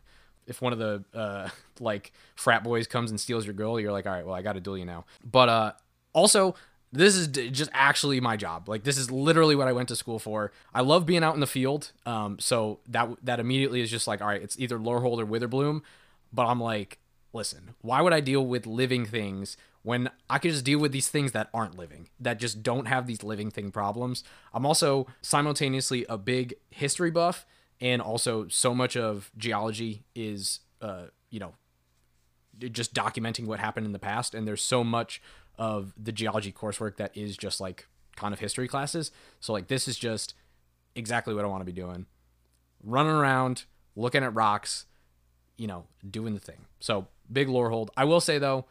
[0.49, 1.49] if one of the uh,
[1.81, 4.55] like frat boys comes and steals your girl, you're like, all right, well, I got
[4.55, 5.05] to duel you now.
[5.25, 5.73] But uh,
[6.13, 6.55] also,
[6.93, 8.69] this is just actually my job.
[8.69, 10.53] Like this is literally what I went to school for.
[10.75, 11.93] I love being out in the field.
[12.07, 15.83] Um, so that that immediately is just like, all right, it's either Lorehold or Witherbloom.
[16.33, 16.99] But I'm like,
[17.33, 21.09] listen, why would I deal with living things when I could just deal with these
[21.09, 24.23] things that aren't living, that just don't have these living thing problems.
[24.53, 27.47] I'm also simultaneously a big history buff,
[27.81, 31.55] and also so much of geology is, uh, you know,
[32.59, 35.23] just documenting what happened in the past, and there's so much
[35.59, 39.11] of the geology coursework that is just like kind of history classes.
[39.41, 40.35] So like this is just
[40.95, 42.07] exactly what I want to be doing.
[42.83, 43.65] Running around,
[43.97, 44.87] looking at rocks,
[45.57, 46.67] you know, doing the thing.
[46.81, 47.91] So big Lorehold.
[47.97, 48.67] I will say though,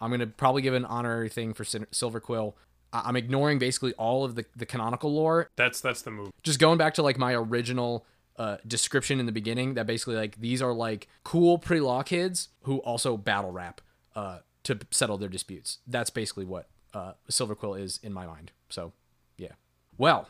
[0.00, 2.54] I'm gonna probably give an honorary thing for Silverquill.
[2.92, 5.50] I'm ignoring basically all of the, the canonical lore.
[5.56, 6.30] That's that's the move.
[6.42, 8.06] Just going back to like my original
[8.38, 12.48] uh, description in the beginning, that basically like these are like cool pre law kids
[12.62, 13.80] who also battle rap
[14.14, 15.78] uh, to settle their disputes.
[15.86, 18.52] That's basically what uh, Silverquill is in my mind.
[18.68, 18.92] So
[19.36, 19.52] yeah.
[19.98, 20.28] Well,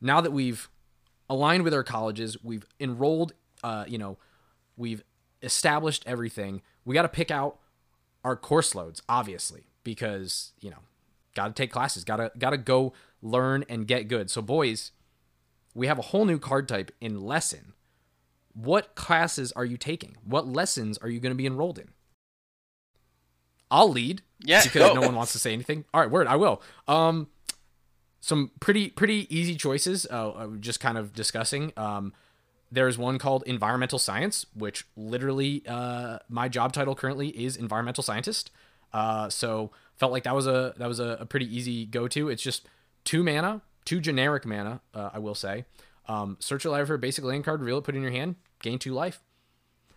[0.00, 0.68] now that we've
[1.28, 3.32] aligned with our colleges, we've enrolled.
[3.62, 4.18] Uh, you know,
[4.76, 5.04] we've
[5.42, 6.62] established everything.
[6.84, 7.58] We got to pick out
[8.24, 10.78] our course loads, obviously, because, you know,
[11.34, 14.30] got to take classes, got to got to go learn and get good.
[14.30, 14.90] So boys,
[15.74, 17.72] we have a whole new card type in lesson.
[18.54, 20.16] What classes are you taking?
[20.24, 21.88] What lessons are you going to be enrolled in?
[23.70, 24.20] I'll lead.
[24.40, 24.94] Yeah, because go.
[24.94, 25.86] no one wants to say anything.
[25.94, 26.62] All right, word, I will.
[26.86, 27.28] Um
[28.20, 31.72] some pretty pretty easy choices uh, just kind of discussing.
[31.76, 32.12] Um
[32.72, 38.50] there's one called environmental science, which literally uh, my job title currently is environmental scientist.
[38.94, 42.30] Uh, so felt like that was a that was a, a pretty easy go to.
[42.30, 42.66] It's just
[43.04, 44.80] two mana, two generic mana.
[44.94, 45.64] Uh, I will say.
[46.08, 48.12] Um, search your library for a basic land card, reveal it, put it in your
[48.12, 49.20] hand, gain two life.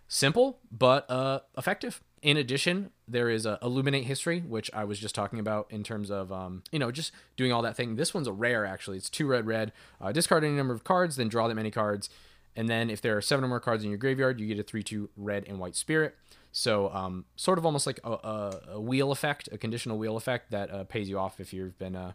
[0.08, 2.00] Simple but uh, effective.
[2.22, 6.10] In addition, there is a Illuminate History, which I was just talking about in terms
[6.10, 7.96] of, um, you know, just doing all that thing.
[7.96, 8.96] This one's a rare, actually.
[8.96, 9.72] It's two red, red.
[10.00, 12.08] Uh, discard any number of cards, then draw that many cards.
[12.56, 14.62] And then if there are seven or more cards in your graveyard, you get a
[14.62, 16.16] 3 2 red and white spirit.
[16.52, 20.50] So, um, sort of almost like a, a, a, wheel effect, a conditional wheel effect
[20.52, 22.12] that uh, pays you off if you've been uh,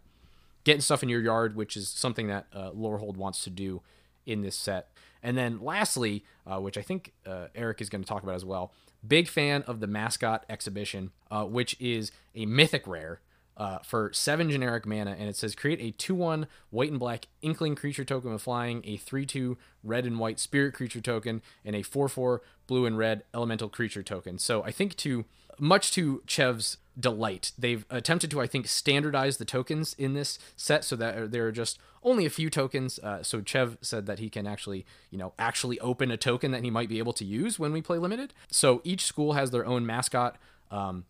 [0.64, 3.82] getting stuff in your yard, which is something that uh, Lorehold wants to do
[4.26, 4.89] in this set.
[5.24, 8.45] And then lastly, uh, which I think uh, Eric is going to talk about as
[8.45, 8.72] well,
[9.05, 13.22] big fan of the mascot exhibition, uh, which is a mythic rare
[13.62, 17.28] uh, for seven generic mana, and it says create a 2 1 white and black
[17.43, 21.76] inkling creature token with flying, a 3 2 red and white spirit creature token, and
[21.76, 24.39] a 4 4 blue and red elemental creature token.
[24.39, 25.26] So I think to
[25.59, 30.84] much to Chev's delight, they've attempted to, I think, standardize the tokens in this set
[30.84, 32.97] so that there are just only a few tokens.
[32.97, 36.64] Uh, so Chev said that he can actually, you know, actually open a token that
[36.64, 38.34] he might be able to use when we play limited.
[38.49, 40.39] So each school has their own mascot.
[40.72, 41.05] Um,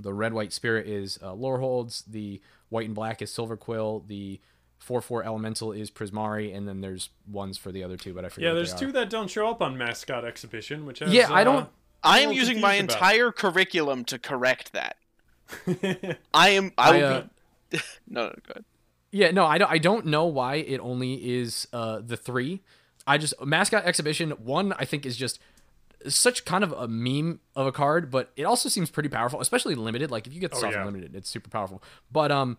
[0.00, 2.02] the red white spirit is uh, Loreholds.
[2.02, 4.06] The white and black is Silverquill.
[4.06, 4.40] The
[4.78, 8.28] four four elemental is Prismari, and then there's ones for the other two, but I
[8.28, 8.48] forget.
[8.48, 11.64] Yeah, there's two that don't show up on mascot exhibition, which has, yeah, I don't.
[11.64, 11.66] Uh,
[12.02, 12.94] I am using my about.
[12.94, 14.96] entire curriculum to correct that.
[16.34, 16.72] I am.
[16.78, 17.24] I, I uh,
[17.70, 17.78] be...
[18.08, 18.64] no, no, go ahead.
[19.12, 19.70] Yeah, no, I don't.
[19.70, 22.62] I don't know why it only is uh, the three.
[23.06, 24.72] I just mascot exhibition one.
[24.78, 25.40] I think is just
[26.08, 29.74] such kind of a meme of a card, but it also seems pretty powerful, especially
[29.74, 30.10] limited.
[30.10, 30.84] Like if you get stuff oh, yeah.
[30.84, 31.82] limited, it's super powerful.
[32.10, 32.58] But um,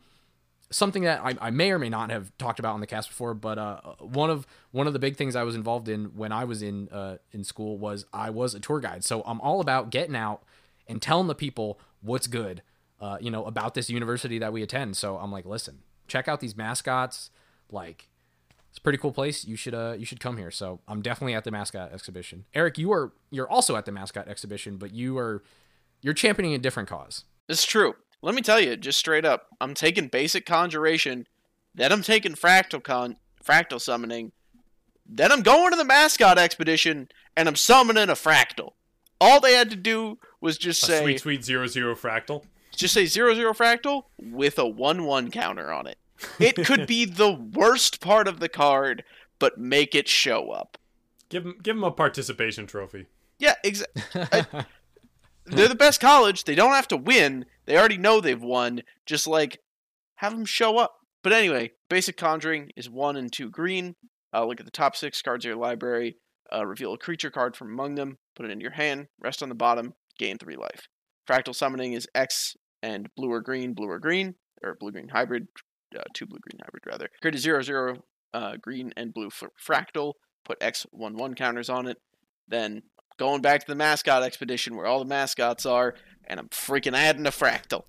[0.70, 3.34] something that I, I, may or may not have talked about on the cast before,
[3.34, 6.46] but uh, one of one of the big things I was involved in when I
[6.46, 9.04] was in uh, in school was I was a tour guide.
[9.04, 10.44] So I'm all about getting out
[10.88, 12.62] and telling the people what's good,
[13.00, 14.98] uh, you know, about this university that we attend.
[14.98, 17.32] So I'm like, listen, check out these mascots,
[17.72, 18.08] like
[18.72, 19.44] it's a pretty cool place.
[19.46, 20.50] You should uh you should come here.
[20.50, 22.46] So I'm definitely at the mascot exhibition.
[22.54, 25.44] Eric, you are you're also at the mascot exhibition, but you are
[26.02, 27.26] you're championing a different cause.
[27.50, 27.96] It's true.
[28.22, 31.28] Let me tell you, just straight up, I'm taking basic conjuration,
[31.76, 34.32] then I'm taking fractal con fractal summoning,
[35.06, 38.72] then I'm going to the mascot expedition and I'm summoning a fractal.
[39.20, 42.46] All they had to do was just a say sweet sweet zero zero fractal.
[42.74, 45.98] Just say zero zero fractal with a one one counter on it.
[46.40, 49.04] It could be the worst part of the card,
[49.40, 50.78] but make it show up.
[51.30, 53.08] Give them, give them a participation trophy.
[53.40, 54.46] Yeah, exactly.
[55.46, 56.44] they're the best college.
[56.44, 57.46] They don't have to win.
[57.66, 58.82] They already know they've won.
[59.06, 59.60] Just like
[60.16, 60.96] have them show up.
[61.24, 63.96] But anyway, basic conjuring is one and two green.
[64.34, 66.18] Uh, look at the top six cards of your library.
[66.54, 68.18] Uh, reveal a creature card from among them.
[68.36, 69.08] Put it into your hand.
[69.20, 69.94] Rest on the bottom.
[70.20, 70.88] Gain three life.
[71.28, 75.48] Fractal summoning is X and blue or green, blue or green, or blue green hybrid,
[75.98, 77.10] uh, two blue green hybrid rather.
[77.22, 80.14] Create a zero zero uh, green and blue fractal.
[80.46, 81.98] Put X one one counters on it.
[82.48, 82.84] Then
[83.18, 87.28] going back to the mascot expedition where all the mascots are, and I'm freaking adding
[87.28, 87.84] a fractal.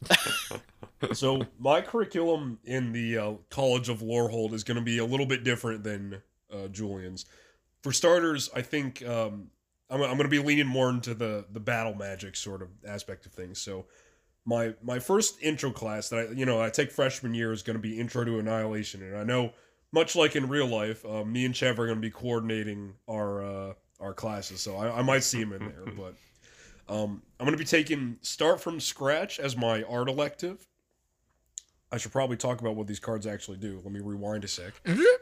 [1.13, 5.27] so my curriculum in the uh, College of Lorehold is going to be a little
[5.27, 6.23] bit different than
[6.53, 7.25] uh, Julian's.
[7.83, 9.49] For starters, I think um,
[9.91, 13.27] I'm, I'm going to be leaning more into the the battle magic sort of aspect
[13.27, 13.61] of things.
[13.61, 13.87] So
[14.45, 17.77] my my first intro class that I you know I take freshman year is going
[17.77, 19.53] to be Intro to Annihilation, and I know
[19.93, 23.45] much like in real life, uh, me and Chev are going to be coordinating our
[23.45, 25.85] uh, our classes, so I, I might see him in there.
[25.97, 26.15] But
[26.93, 30.67] um, I'm going to be taking Start from Scratch as my art elective.
[31.93, 33.81] I should probably talk about what these cards actually do.
[33.85, 34.73] Let me rewind a sec.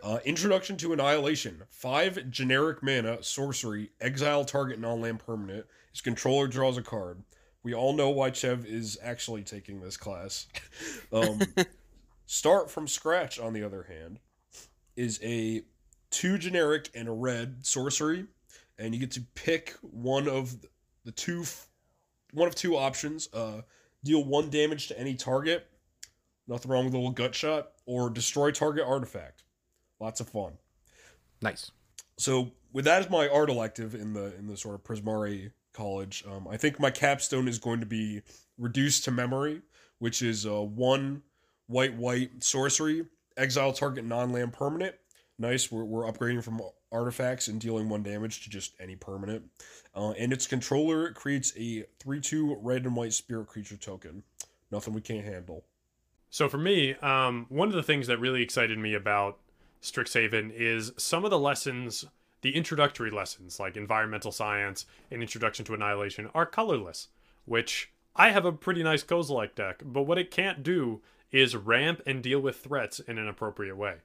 [0.04, 1.62] Uh, Introduction to Annihilation.
[1.68, 5.66] Five generic mana, sorcery, exile target non land permanent.
[5.90, 7.24] His controller draws a card.
[7.62, 10.46] We all know why Chev is actually taking this class.
[11.12, 11.40] um,
[12.26, 14.20] Start from Scratch, on the other hand,
[14.96, 15.62] is a
[16.10, 18.26] two generic and a red sorcery,
[18.78, 20.54] and you get to pick one of
[21.04, 21.44] the two,
[22.32, 23.28] one of two options.
[23.32, 23.62] Uh,
[24.04, 25.66] deal one damage to any target
[26.50, 29.44] Nothing wrong with a little gut shot or destroy target artifact.
[30.00, 30.54] Lots of fun.
[31.40, 31.70] Nice.
[32.18, 36.24] So with that as my art elective in the in the sort of Prismari college,
[36.30, 38.22] um, I think my capstone is going to be
[38.58, 39.62] reduced to memory,
[39.98, 41.22] which is uh, one
[41.66, 43.06] white white sorcery,
[43.36, 44.94] exile target non-land permanent.
[45.38, 45.72] Nice.
[45.72, 46.60] We're, we're upgrading from
[46.92, 49.44] artifacts and dealing one damage to just any permanent.
[49.94, 54.22] Uh, and its controller creates a 3 2 red and white spirit creature token.
[54.70, 55.64] Nothing we can't handle.
[56.28, 59.38] So for me, um, one of the things that really excited me about
[59.82, 62.04] Strixhaven is some of the lessons,
[62.42, 67.08] the introductory lessons like environmental science and introduction to annihilation, are colorless,
[67.44, 72.02] which I have a pretty nice Kozilek deck, but what it can't do is ramp
[72.06, 73.96] and deal with threats in an appropriate way.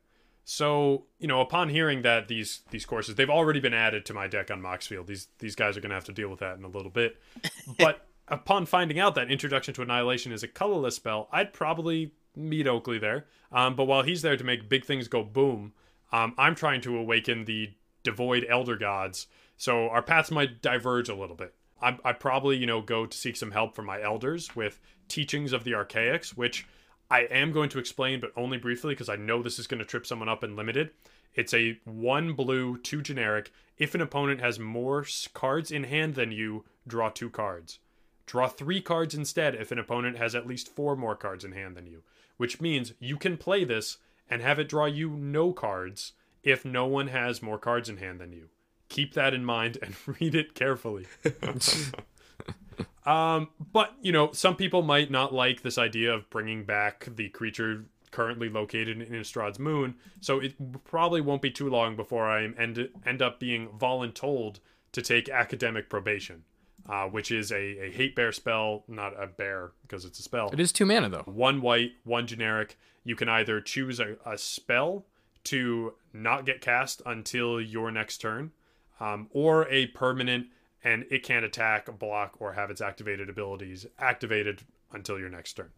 [0.47, 4.27] So, you know, upon hearing that these these courses, they've already been added to my
[4.27, 5.07] deck on Moxfield.
[5.07, 7.19] These these guys are going to have to deal with that in a little bit.
[7.79, 12.67] But upon finding out that Introduction to Annihilation is a colorless spell, I'd probably meet
[12.67, 13.25] Oakley there.
[13.51, 15.73] Um, but while he's there to make big things go boom,
[16.11, 17.71] um, I'm trying to awaken the
[18.05, 19.27] devoid elder gods.
[19.57, 21.53] So our paths might diverge a little bit.
[21.81, 24.79] I, I probably, you know, go to seek some help from my elders with
[25.09, 26.65] teachings of the archaics, which
[27.11, 29.85] I am going to explain, but only briefly because I know this is going to
[29.85, 30.91] trip someone up and limited.
[31.33, 33.51] It's a one blue, two generic.
[33.77, 37.79] If an opponent has more cards in hand than you, draw two cards.
[38.25, 41.75] Draw three cards instead if an opponent has at least four more cards in hand
[41.75, 42.03] than you,
[42.37, 43.97] which means you can play this
[44.29, 46.13] and have it draw you no cards
[46.45, 48.47] if no one has more cards in hand than you.
[48.87, 51.07] Keep that in mind and read it carefully.
[53.05, 57.27] um, but, you know, some people might not like this idea of bringing back the
[57.29, 60.53] creature currently located in Innistrad's moon, so it
[60.85, 64.59] probably won't be too long before I end, end up being voluntold
[64.93, 66.43] to take academic probation
[66.87, 70.49] uh, which is a, a hate bear spell, not a bear because it's a spell.
[70.51, 71.23] It is two mana though.
[71.25, 72.77] One white, one generic.
[73.03, 75.05] You can either choose a, a spell
[75.45, 78.51] to not get cast until your next turn,
[78.99, 80.47] um, or a permanent
[80.83, 84.61] and it can't attack, block, or have its activated abilities activated
[84.93, 85.71] until your next turn.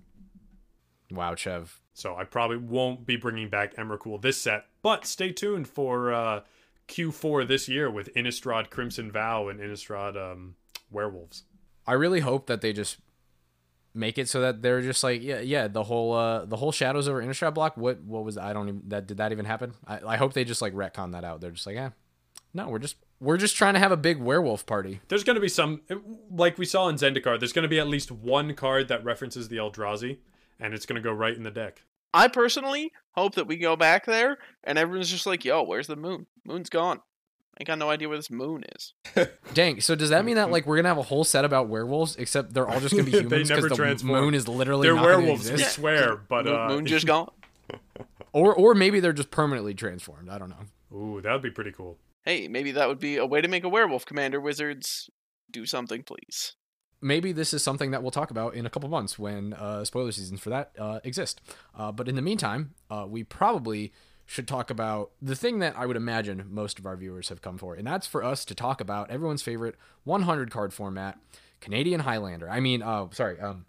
[1.09, 1.79] Wow, Chev.
[1.93, 6.41] So I probably won't be bringing back Emrakul this set, but stay tuned for uh,
[6.89, 10.55] Q4 this year with Innistrad Crimson Vow and Innistrad um,
[10.91, 11.43] werewolves.
[11.87, 12.97] I really hope that they just
[13.97, 17.07] make it so that they're just like yeah yeah the whole uh the whole shadows
[17.07, 19.73] over Innistrad block what what was I don't even that did that even happen?
[19.85, 21.41] I, I hope they just like retcon that out.
[21.41, 21.89] They're just like yeah
[22.53, 25.01] no we're just we're just trying to have a big werewolf party.
[25.07, 25.81] There's going to be some
[26.29, 29.49] like we saw in Zendikar there's going to be at least one card that references
[29.49, 30.17] the Eldrazi
[30.59, 31.83] and it's going to go right in the deck.
[32.13, 35.95] I personally hope that we go back there and everyone's just like yo where's the
[35.95, 36.27] moon?
[36.45, 37.01] Moon's gone
[37.59, 38.93] I got no idea where this moon is.
[39.53, 39.81] Dang.
[39.81, 42.53] So does that mean that like we're gonna have a whole set about werewolves, except
[42.53, 44.11] they're all just gonna be humans because the transform.
[44.25, 45.51] moon is literally they're werewolves.
[45.51, 47.31] We swear, but moon, uh, moon just gone.
[48.31, 50.29] or or maybe they're just permanently transformed.
[50.29, 50.95] I don't know.
[50.95, 51.97] Ooh, that would be pretty cool.
[52.23, 54.39] Hey, maybe that would be a way to make a werewolf commander.
[54.39, 55.09] Wizards,
[55.49, 56.53] do something, please.
[56.99, 60.11] Maybe this is something that we'll talk about in a couple months when uh, spoiler
[60.11, 61.41] seasons for that uh, exist.
[61.75, 63.93] Uh, but in the meantime, uh, we probably
[64.27, 67.57] should talk about the thing that I would imagine most of our viewers have come
[67.57, 71.17] for, and that's for us to talk about everyone's favorite 100 card format,
[71.61, 72.49] Canadian Highlander.
[72.49, 73.65] I mean, uh, sorry, um,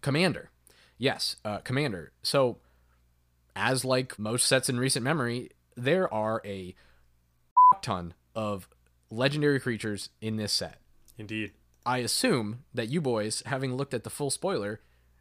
[0.00, 0.50] Commander.
[0.98, 2.12] Yes, uh, Commander.
[2.22, 2.58] So,
[3.56, 6.76] as like most sets in recent memory, there are a
[7.82, 8.68] ton of
[9.10, 10.78] legendary creatures in this set.
[11.18, 11.50] Indeed.
[11.84, 14.80] I assume that you boys, having looked at the full spoiler,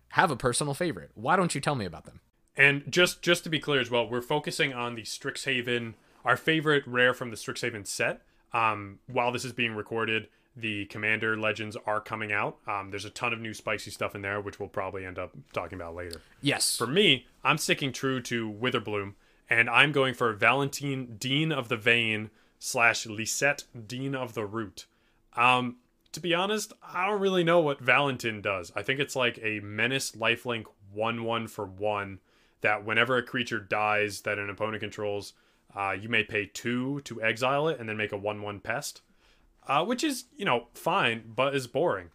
[0.10, 1.10] have a personal favorite.
[1.16, 2.20] Why don't you tell me about them?
[2.62, 6.86] And just just to be clear as well, we're focusing on the Strixhaven, our favorite
[6.86, 8.22] rare from the Strixhaven set.
[8.54, 12.58] Um, while this is being recorded, the Commander Legends are coming out.
[12.68, 15.32] Um, there's a ton of new spicy stuff in there, which we'll probably end up
[15.54, 16.22] talking about later.
[16.40, 16.78] Yes.
[16.78, 19.16] For me, I'm sticking true to Witherbloom,
[19.50, 24.86] and I'm going for Valentine Dean of the Vein slash Lisette Dean of the Root.
[25.36, 25.78] Um,
[26.12, 28.72] to be honest, I don't really know what Valentine does.
[28.76, 32.20] I think it's like a menace lifelink 1 1 for 1
[32.62, 35.34] that whenever a creature dies that an opponent controls,
[35.76, 39.02] uh, you may pay 2 to exile it and then make a 1 1 pest.
[39.68, 42.10] Uh, which is, you know, fine, but is boring.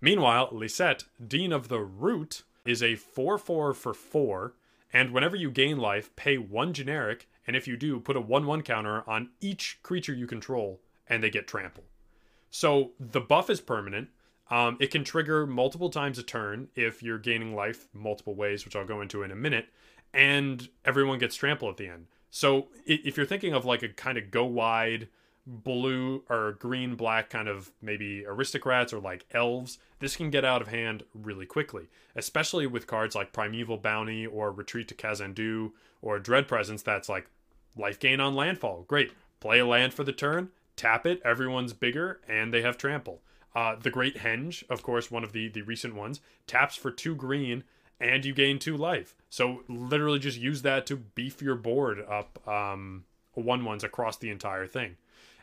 [0.00, 4.54] Meanwhile, Lisette, Dean of the Root, is a 4 4 for 4,
[4.92, 8.46] and whenever you gain life, pay 1 generic, and if you do, put a 1
[8.46, 11.84] 1 counter on each creature you control, and they get trample.
[12.50, 14.08] So the buff is permanent.
[14.50, 18.76] Um, it can trigger multiple times a turn if you're gaining life multiple ways, which
[18.76, 19.66] I'll go into in a minute,
[20.12, 22.06] and everyone gets trample at the end.
[22.30, 25.08] So if you're thinking of like a kind of go wide
[25.46, 30.62] blue or green black kind of maybe aristocrats or like elves, this can get out
[30.62, 35.72] of hand really quickly, especially with cards like Primeval Bounty or Retreat to Kazandu
[36.02, 37.28] or Dread Presence that's like
[37.76, 38.84] life gain on landfall.
[38.88, 39.12] Great.
[39.40, 43.20] Play a land for the turn, tap it, everyone's bigger, and they have trample.
[43.54, 47.14] Uh, the Great Henge, of course, one of the, the recent ones, taps for two
[47.14, 47.62] green
[48.00, 49.14] and you gain two life.
[49.30, 54.30] So literally just use that to beef your board up um, one ones across the
[54.30, 54.96] entire thing.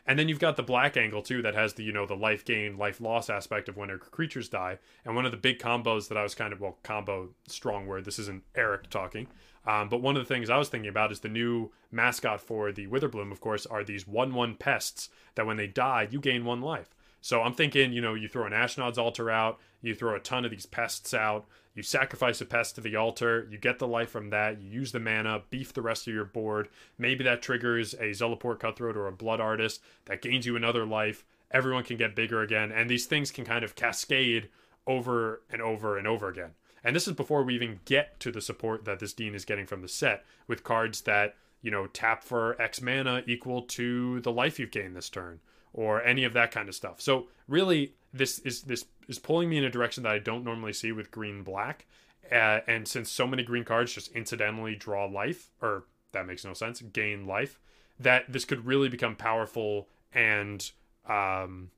[0.06, 2.44] And then you've got the black angle too that has the you know the life
[2.44, 4.78] gain life loss aspect of when creatures die.
[5.04, 8.04] And one of the big combos that I was kind of well combo strong word.
[8.04, 9.28] This isn't Eric talking.
[9.64, 12.72] Um, but one of the things I was thinking about is the new mascot for
[12.72, 16.44] the Witherbloom, of course, are these one one pests that when they die you gain
[16.44, 16.94] one life.
[17.22, 20.44] So I'm thinking, you know, you throw an Ashnod's altar out, you throw a ton
[20.44, 24.10] of these pests out, you sacrifice a pest to the altar, you get the life
[24.10, 26.68] from that, you use the mana, beef the rest of your board.
[26.98, 31.24] Maybe that triggers a Zulaport Cutthroat or a Blood Artist that gains you another life.
[31.52, 34.48] Everyone can get bigger again, and these things can kind of cascade
[34.88, 36.50] over and over and over again.
[36.82, 39.66] And this is before we even get to the support that this Dean is getting
[39.66, 44.32] from the set with cards that, you know, tap for X mana equal to the
[44.32, 45.38] life you've gained this turn
[45.72, 47.00] or any of that kind of stuff.
[47.00, 50.72] So really, this is this is pulling me in a direction that I don't normally
[50.72, 51.86] see with green black.
[52.30, 56.54] Uh, and since so many green cards just incidentally draw life, or that makes no
[56.54, 57.58] sense, gain life,
[57.98, 60.70] that this could really become powerful and
[61.08, 61.70] um,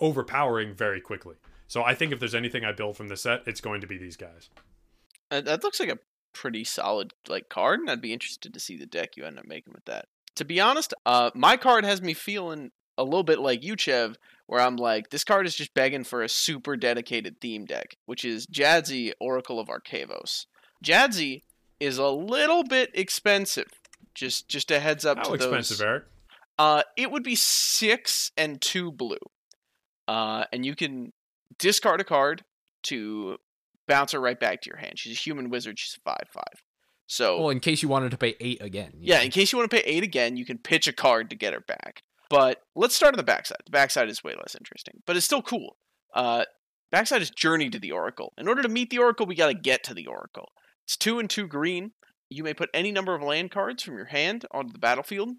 [0.00, 1.34] overpowering very quickly.
[1.66, 3.98] So I think if there's anything I build from the set, it's going to be
[3.98, 4.48] these guys.
[5.30, 5.98] Uh, that looks like a
[6.32, 9.46] pretty solid like card, and I'd be interested to see the deck you end up
[9.46, 10.06] making with that.
[10.36, 14.16] To be honest, uh, my card has me feeling a little bit like you, Chev,
[14.46, 18.24] where I'm like, this card is just begging for a super dedicated theme deck, which
[18.24, 20.46] is Jadzi, Oracle of Arcavos.
[20.84, 21.42] Jadzi
[21.80, 23.68] is a little bit expensive.
[24.14, 25.86] Just just a heads up How to expensive, those.
[25.86, 26.04] Eric?
[26.58, 29.16] Uh, it would be six and two blue.
[30.06, 31.12] Uh, and you can
[31.58, 32.44] discard a card
[32.84, 33.38] to
[33.88, 34.98] bounce her right back to your hand.
[34.98, 35.78] She's a human wizard.
[35.78, 36.62] She's a five five.
[37.06, 38.92] So Well, in case you wanted to pay eight again.
[39.00, 39.24] yeah, know.
[39.24, 41.52] in case you want to pay eight again, you can pitch a card to get
[41.52, 42.02] her back.
[42.30, 43.62] But let's start on the backside.
[43.64, 45.76] The backside is way less interesting, but it's still cool.
[46.14, 46.44] Uh,
[46.90, 48.32] backside is Journey to the Oracle.
[48.38, 50.52] In order to meet the Oracle, we got to get to the Oracle.
[50.84, 51.92] It's two and two green.
[52.30, 55.30] You may put any number of land cards from your hand onto the battlefield.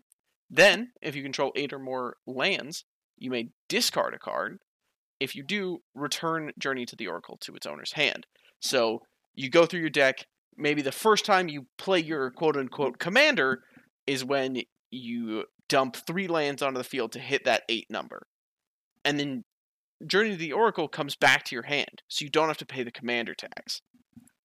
[0.50, 2.86] Then, if you control eight or more lands,
[3.18, 4.60] you may discard a card.
[5.20, 8.28] If you do, return Journey to the Oracle to its owner's hand.
[8.60, 9.02] So
[9.34, 10.26] you go through your deck.
[10.58, 13.64] Maybe the first time you play your quote unquote commander
[14.06, 14.62] is when
[14.92, 18.28] you dump three lands onto the field to hit that eight number.
[19.04, 19.44] And then
[20.06, 22.84] Journey to the Oracle comes back to your hand, so you don't have to pay
[22.84, 23.82] the commander tax.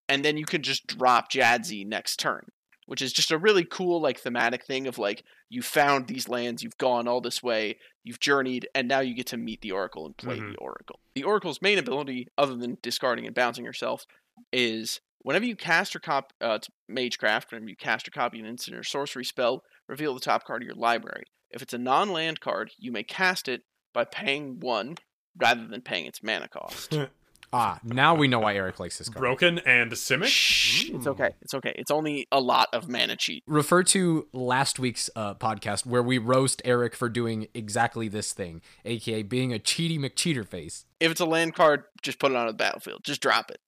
[0.08, 2.46] And then you can just drop Jadzi next turn,
[2.86, 6.62] which is just a really cool, like, thematic thing of like, you found these lands,
[6.62, 10.06] you've gone all this way, you've journeyed, and now you get to meet the Oracle
[10.06, 10.52] and play Mhm.
[10.52, 11.00] the Oracle.
[11.14, 14.06] The Oracle's main ability, other than discarding and bouncing yourself,
[14.52, 18.46] is whenever you cast or cop uh, it's Magecraft, whenever you cast or copy an
[18.46, 21.24] instant or sorcery spell, reveal the top card of your library.
[21.50, 23.62] If it's a non-land card, you may cast it
[23.92, 24.96] by paying one
[25.36, 26.96] rather than paying its mana cost.
[27.52, 29.20] Ah, now we know why Eric likes this card.
[29.20, 30.26] Broken and Simic?
[30.26, 31.30] Shh, it's okay.
[31.42, 31.74] It's okay.
[31.76, 33.42] It's only a lot of mana cheat.
[33.48, 38.62] Refer to last week's uh, podcast where we roast Eric for doing exactly this thing,
[38.84, 40.84] aka being a cheaty McCheater face.
[41.00, 43.02] If it's a land card, just put it on the battlefield.
[43.02, 43.58] Just drop it.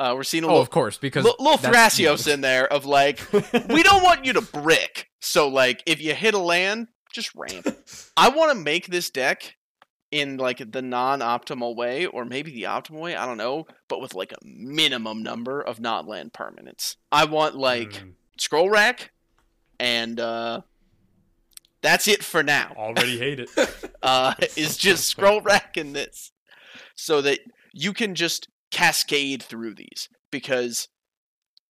[0.00, 2.86] Uh, we're seeing a Oh, little, of course, because little, little Thrasios in there of
[2.86, 5.08] like, we don't want you to brick.
[5.20, 7.66] So like if you hit a land, just ramp.
[8.16, 9.56] I want to make this deck
[10.10, 14.14] in like the non-optimal way or maybe the optimal way, I don't know, but with
[14.14, 16.96] like a minimum number of not land permanents.
[17.12, 19.10] I want like Mm, scroll rack
[19.78, 20.62] and uh
[21.82, 22.72] that's it for now.
[22.76, 23.50] already hate it.
[24.02, 26.32] Uh is just scroll rack in this
[26.94, 27.40] so that
[27.74, 30.88] you can just cascade through these because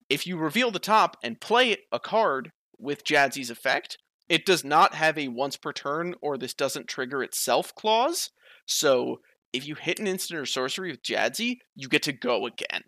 [0.09, 3.99] if you reveal the top and play a card with Jadzi's effect,
[4.29, 8.31] it does not have a once per turn or this doesn't trigger itself clause.
[8.67, 9.21] So
[9.53, 12.83] if you hit an instant or sorcery with Jadzi, you get to go again.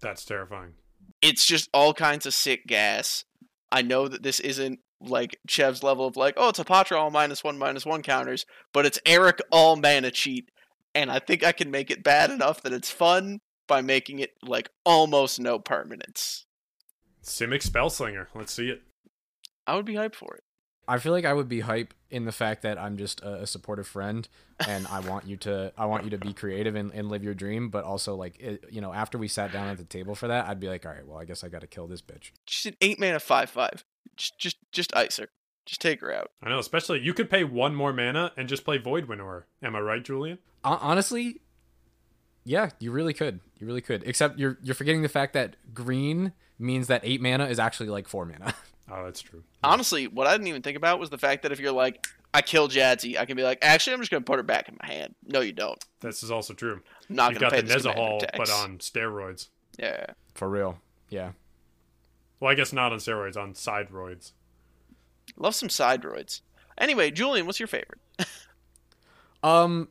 [0.00, 0.74] That's terrifying.
[1.22, 3.24] It's just all kinds of sick gas.
[3.70, 7.44] I know that this isn't like Chev's level of like, oh, it's Hapatra all minus
[7.44, 10.50] one minus one counters, but it's Eric all mana cheat,
[10.94, 14.34] and I think I can make it bad enough that it's fun by making it
[14.42, 16.46] like almost no permanence.
[17.22, 18.26] Simic Spellslinger.
[18.34, 18.82] Let's see it.
[19.66, 20.44] I would be hyped for it.
[20.86, 23.46] I feel like I would be hype in the fact that I'm just a, a
[23.46, 24.28] supportive friend,
[24.66, 27.34] and I want you to I want you to be creative and, and live your
[27.34, 27.70] dream.
[27.70, 30.46] But also, like it, you know, after we sat down at the table for that,
[30.46, 32.32] I'd be like, all right, well, I guess I got to kill this bitch.
[32.46, 33.84] She's an eight mana five five.
[34.16, 35.28] Just just just ice her.
[35.66, 36.30] Just take her out.
[36.42, 39.46] I know, especially you could pay one more mana and just play Void Winnower.
[39.62, 40.38] Am I right, Julian?
[40.64, 41.40] Hon- honestly,
[42.44, 43.40] yeah, you really could.
[43.58, 44.02] You really could.
[44.06, 48.08] Except you're you're forgetting the fact that green means that eight mana is actually like
[48.08, 48.54] four mana.
[48.86, 49.42] Oh, that's true.
[49.62, 52.42] Honestly, what I didn't even think about was the fact that if you're like, I
[52.42, 54.86] kill Jadzi, I can be like, actually, I'm just gonna put her back in my
[54.86, 55.14] hand.
[55.26, 55.82] No, you don't.
[56.00, 56.82] This is also true.
[57.08, 59.48] I'm not You've gonna got pay the this commander Nezahal, but on steroids.
[59.78, 60.04] yeah.
[60.34, 60.80] for real.
[61.08, 61.30] Yeah.
[62.40, 64.32] Well, I guess not on steroids, on sideroids.
[65.36, 66.40] Love some side droids.
[66.78, 68.00] Anyway, Julian, what's your favorite?
[69.42, 69.88] Um,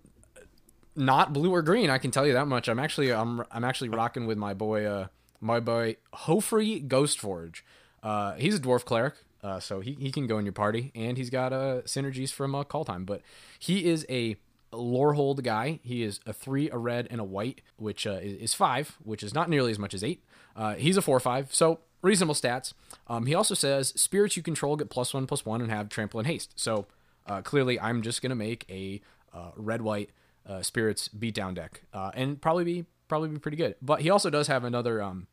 [0.95, 1.91] not blue or green.
[1.91, 2.67] I can tell you that much.
[2.67, 5.07] I'm actually I'm I'm actually rocking with my boy uh
[5.39, 7.61] my boy Hofri Ghostforge.
[8.01, 9.13] Uh, he's a dwarf cleric.
[9.43, 12.55] Uh, so he, he can go in your party, and he's got uh, synergies from
[12.55, 13.05] uh, Kaldheim.
[13.05, 13.21] But
[13.59, 14.37] he is a
[14.71, 15.81] Lorehold guy.
[15.83, 19.21] He is a three, a red, and a white, which uh, is, is five, which
[19.21, 20.23] is not nearly as much as eight.
[20.55, 22.73] Uh, he's a four five, so reasonable stats.
[23.07, 26.19] Um, he also says spirits you control get plus one plus one and have trample
[26.19, 26.53] and haste.
[26.55, 26.85] So
[27.25, 29.01] uh, clearly, I'm just gonna make a
[29.33, 30.11] uh, red white
[30.47, 33.75] uh, spirits beatdown deck, uh, and probably be probably be pretty good.
[33.81, 35.01] But he also does have another.
[35.01, 35.27] Um,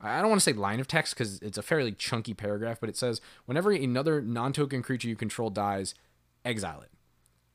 [0.00, 2.88] I don't want to say line of text because it's a fairly chunky paragraph, but
[2.88, 5.94] it says whenever another non-token creature you control dies,
[6.44, 6.90] exile it.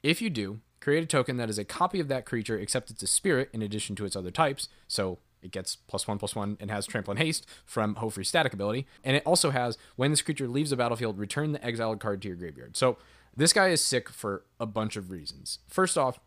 [0.02, 3.04] If you do, create a token that is a copy of that creature, except it's
[3.04, 4.68] a spirit in addition to its other types.
[4.88, 8.54] So it gets plus one plus one and has trample and haste from Hofri's static
[8.54, 8.88] ability.
[9.04, 12.28] And it also has when this creature leaves the battlefield, return the exiled card to
[12.28, 12.78] your graveyard.
[12.78, 12.98] So
[13.36, 15.60] this guy is sick for a bunch of reasons.
[15.68, 16.20] First off,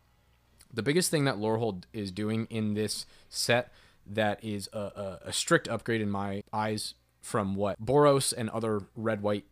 [0.73, 3.73] the biggest thing that Lorehold is doing in this set
[4.07, 8.83] that is a, a, a strict upgrade in my eyes from what Boros and other
[8.95, 9.45] red white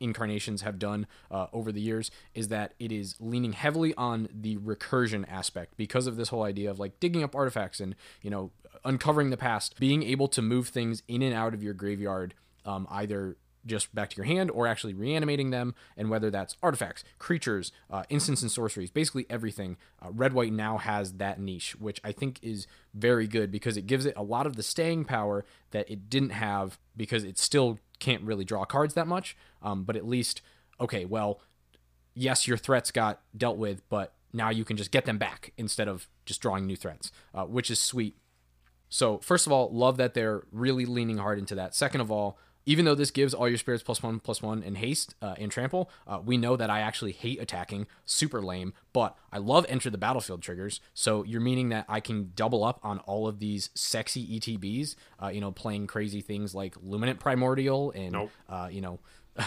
[0.00, 4.56] incarnations have done uh, over the years is that it is leaning heavily on the
[4.58, 8.50] recursion aspect because of this whole idea of like digging up artifacts and you know
[8.84, 12.34] uncovering the past being able to move things in and out of your graveyard
[12.64, 13.36] um, either
[13.66, 18.02] just back to your hand or actually reanimating them and whether that's artifacts creatures uh,
[18.08, 22.38] instants and sorceries basically everything uh, red white now has that niche which i think
[22.42, 26.10] is very good because it gives it a lot of the staying power that it
[26.10, 30.40] didn't have because it still can't really draw cards that much um, but at least
[30.80, 31.40] okay well
[32.14, 35.88] yes your threats got dealt with but now you can just get them back instead
[35.88, 38.16] of just drawing new threats uh, which is sweet
[38.94, 41.74] so, first of all, love that they're really leaning hard into that.
[41.74, 44.78] Second of all, even though this gives all your spirits plus one, plus one, and
[44.78, 47.86] haste uh, and trample, uh, we know that I actually hate attacking.
[48.06, 48.72] Super lame.
[48.92, 50.80] But I love enter the battlefield triggers.
[50.94, 55.28] So, you're meaning that I can double up on all of these sexy ETBs, uh,
[55.28, 58.30] you know, playing crazy things like Luminate Primordial and, Nope.
[58.48, 58.98] uh, you know,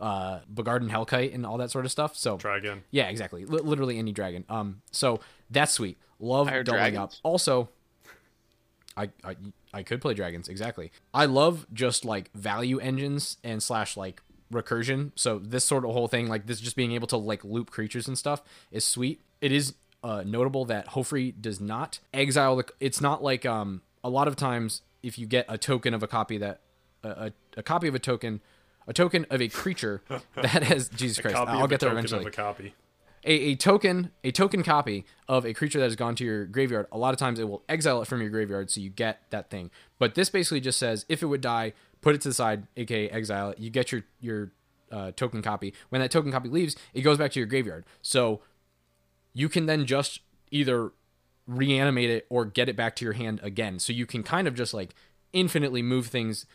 [0.00, 2.16] uh, Bogardan Hellkite and all that sort of stuff.
[2.16, 2.82] So, Try again.
[2.90, 3.44] yeah, exactly.
[3.44, 4.44] Li- literally any dragon.
[4.48, 5.20] Um, so
[5.50, 5.98] that's sweet.
[6.18, 6.98] Love doubling dragons.
[6.98, 7.12] up.
[7.22, 7.68] Also,
[8.96, 9.36] I, I
[9.72, 10.90] I could play dragons exactly.
[11.14, 15.12] I love just like value engines and slash like recursion.
[15.14, 18.08] So this sort of whole thing, like this, just being able to like loop creatures
[18.08, 19.20] and stuff, is sweet.
[19.40, 22.64] It is uh, notable that Hofri does not exile the.
[22.80, 26.06] It's not like um a lot of times if you get a token of a
[26.06, 26.60] copy that
[27.02, 28.40] a, a, a copy of a token.
[28.86, 30.02] A token of a creature
[30.34, 31.36] that has Jesus Christ.
[31.36, 32.74] I'll get there eventually a copy.
[33.24, 36.86] A, a token a token copy of a creature that has gone to your graveyard.
[36.92, 39.50] A lot of times it will exile it from your graveyard so you get that
[39.50, 39.70] thing.
[39.98, 43.10] But this basically just says if it would die put it to the side aka
[43.10, 43.58] exile it.
[43.58, 44.52] You get your your
[44.90, 45.74] uh, token copy.
[45.90, 47.84] When that token copy leaves it goes back to your graveyard.
[48.02, 48.40] So
[49.32, 50.92] you can then just either
[51.46, 53.78] reanimate it or get it back to your hand again.
[53.78, 54.94] So you can kind of just like
[55.32, 56.46] infinitely move things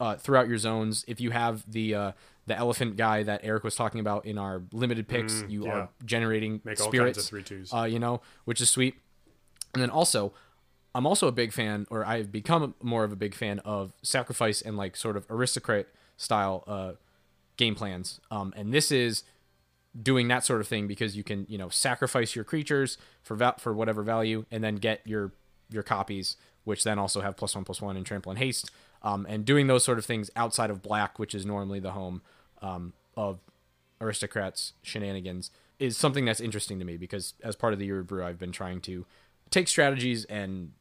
[0.00, 1.04] uh, throughout your zones.
[1.08, 2.12] If you have the uh,
[2.48, 5.34] the elephant guy that Eric was talking about in our limited picks.
[5.34, 5.70] Mm, you yeah.
[5.70, 7.72] are generating Make all spirits, kinds of three twos.
[7.72, 8.96] uh, you know, which is sweet.
[9.74, 10.32] And then also,
[10.94, 14.60] I'm also a big fan, or I've become more of a big fan of sacrifice
[14.62, 15.86] and like sort of aristocrat
[16.16, 16.92] style uh,
[17.56, 18.20] game plans.
[18.30, 19.22] Um, and this is
[20.00, 23.56] doing that sort of thing because you can, you know, sacrifice your creatures for va-
[23.58, 25.32] for whatever value, and then get your
[25.70, 28.70] your copies, which then also have plus one plus one and trample and haste.
[29.00, 32.20] Um, and doing those sort of things outside of black, which is normally the home
[32.62, 33.40] um, of
[34.00, 38.06] aristocrats shenanigans is something that's interesting to me because as part of the year of
[38.06, 39.04] brew i've been trying to
[39.50, 40.72] take strategies and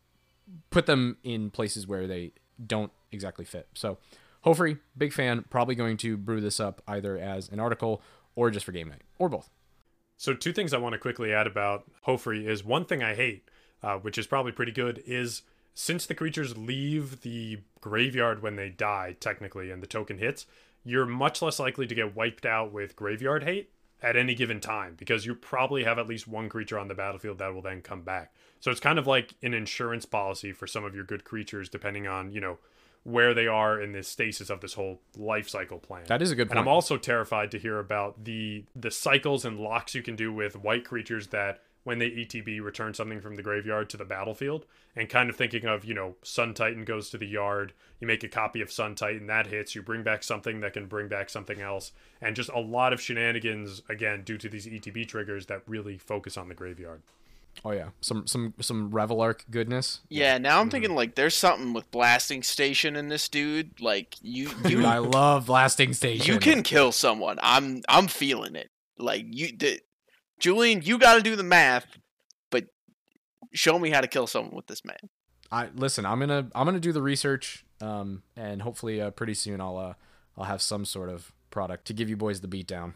[0.69, 3.67] put them in places where they don't exactly fit.
[3.73, 3.97] So
[4.41, 8.01] hopefully big fan probably going to brew this up either as an article
[8.35, 9.49] or just for game night or both.
[10.17, 13.49] So two things I want to quickly add about Hofri is one thing I hate,
[13.83, 15.43] uh, which is probably pretty good, is
[15.75, 20.47] since the creatures leave the graveyard when they die, technically, and the token hits,
[20.87, 23.69] you're much less likely to get wiped out with graveyard hate
[24.01, 27.39] at any given time because you probably have at least one creature on the battlefield
[27.39, 28.33] that will then come back.
[28.59, 32.07] So it's kind of like an insurance policy for some of your good creatures, depending
[32.07, 32.57] on you know
[33.03, 36.03] where they are in the stasis of this whole life cycle plan.
[36.07, 39.59] that is a good And I'm also terrified to hear about the the cycles and
[39.59, 43.41] locks you can do with white creatures that when they ETB return something from the
[43.41, 44.65] graveyard to the battlefield
[44.97, 47.71] and kind of thinking of, you know, Sun Titan goes to the yard,
[48.01, 50.87] you make a copy of Sun Titan, that hits, you bring back something that can
[50.87, 55.07] bring back something else, and just a lot of shenanigans again due to these ETB
[55.07, 57.03] triggers that really focus on the graveyard.
[57.63, 60.71] oh yeah some some some Reveillark goodness Yeah, now I'm mm-hmm.
[60.71, 63.79] thinking like there's something with blasting station in this dude.
[63.79, 67.39] Like you, dude i love blasting station you can kill someone.
[67.41, 68.67] I'm, I'm feeling it.
[68.99, 69.79] Like you, the,
[70.39, 71.85] Julian, you got to do the math,
[72.51, 72.65] but
[73.53, 74.97] show me how to kill someone with this man.
[75.51, 76.05] I listen.
[76.05, 79.93] I'm gonna I'm gonna do the research, um, and hopefully, uh, pretty soon I'll uh,
[80.37, 82.95] I'll have some sort of product to give you boys the beat down.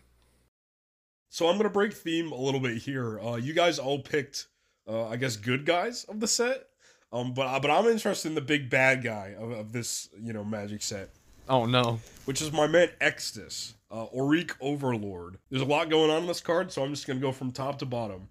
[1.29, 3.19] So I'm gonna break theme a little bit here.
[3.21, 4.47] Uh, you guys all picked,
[4.85, 6.67] uh, I guess, good guys of the set.
[7.13, 10.43] Um, but but I'm interested in the big bad guy of, of this, you know,
[10.43, 11.09] magic set,
[11.49, 15.37] Oh no, which is my man Extus, uh, Oriq Overlord.
[15.49, 17.79] There's a lot going on in this card, so I'm just gonna go from top
[17.79, 18.29] to bottom.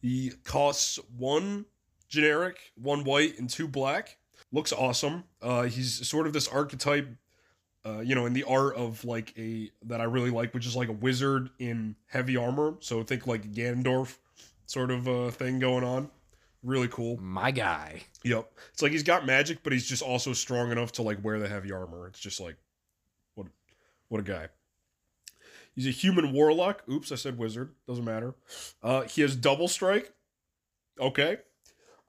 [0.00, 1.66] He costs one
[2.08, 4.18] generic, one white, and two black.
[4.52, 5.24] Looks awesome.
[5.40, 7.08] Uh, he's sort of this archetype
[7.84, 10.76] uh, you know, in the art of like a that I really like, which is
[10.76, 12.74] like a wizard in heavy armor.
[12.80, 14.18] So think like Ganondorf
[14.66, 16.10] sort of uh, thing going on.
[16.62, 17.16] Really cool.
[17.20, 18.02] my guy.
[18.22, 18.48] Yep.
[18.72, 21.48] It's like he's got magic, but he's just also strong enough to like wear the
[21.48, 22.06] heavy armor.
[22.06, 22.56] It's just like
[23.34, 23.48] what
[24.08, 24.48] what a guy.
[25.74, 26.82] He's a human warlock.
[26.90, 27.74] Oops, I said wizard.
[27.88, 28.34] Doesn't matter.
[28.82, 30.12] Uh, he has double strike.
[31.00, 31.38] Okay.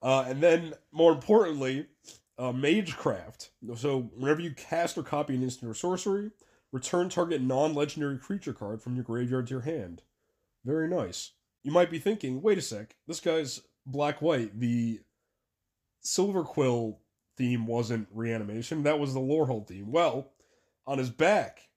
[0.01, 1.87] Uh, and then more importantly,
[2.37, 3.51] uh, magecraft.
[3.75, 6.31] So whenever you cast or copy an instant or sorcery,
[6.73, 10.01] return target non-legendary creature card from your graveyard to your hand.
[10.65, 11.31] Very nice.
[11.63, 14.59] You might be thinking, wait a sec, this guy's black white.
[14.59, 14.99] The
[16.03, 16.97] Silverquill
[17.37, 18.83] theme wasn't reanimation.
[18.83, 19.91] That was the Lorehold theme.
[19.91, 20.33] Well,
[20.85, 21.69] on his back,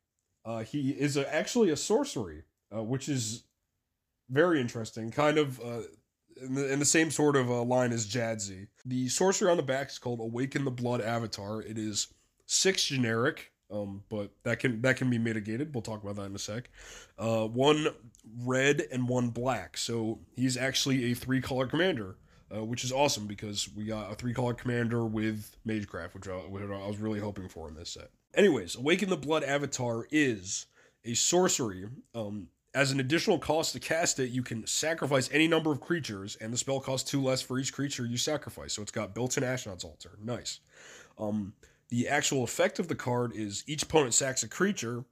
[0.46, 2.44] uh, he is a, actually a sorcery,
[2.74, 3.42] uh, which is
[4.30, 5.10] very interesting.
[5.10, 5.82] Kind of uh,
[6.40, 8.68] in, the, in the same sort of uh, line as Jadzi.
[8.84, 11.60] The sorcery on the back is called Awaken the Blood Avatar.
[11.62, 12.08] It is
[12.46, 15.74] six generic, um, but that can that can be mitigated.
[15.74, 16.70] We'll talk about that in a sec.
[17.18, 17.88] Uh, one
[18.44, 19.76] red and one black.
[19.76, 22.16] So he's actually a three color commander
[22.54, 26.32] uh, which is awesome because we got a three color commander with Magecraft, which I,
[26.32, 28.10] which I was really hoping for in this set.
[28.36, 30.66] Anyways, Awaken the Blood Avatar is
[31.06, 31.86] a sorcery.
[32.14, 36.36] Um, as an additional cost to cast it, you can sacrifice any number of creatures,
[36.38, 38.74] and the spell costs two less for each creature you sacrifice.
[38.74, 40.18] So it's got built in Ashnod's Altar.
[40.22, 40.60] Nice.
[41.18, 41.54] Um,
[41.88, 45.06] the actual effect of the card is each opponent sacks a creature,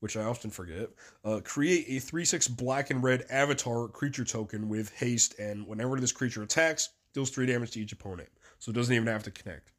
[0.00, 0.90] which I often forget.
[1.24, 5.98] Uh, create a 3 6 black and red avatar creature token with haste, and whenever
[5.98, 8.28] this creature attacks, deals 3 damage to each opponent.
[8.58, 9.70] So it doesn't even have to connect.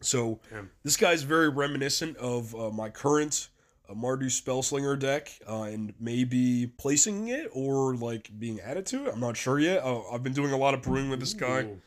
[0.00, 0.70] So Damn.
[0.82, 3.48] this guy's very reminiscent of uh, my current
[3.88, 9.12] uh, Mardu Spellslinger deck, uh, and maybe placing it or like being added to it.
[9.12, 9.82] I'm not sure yet.
[9.84, 11.80] Uh, I've been doing a lot of brewing with this guy Ooh.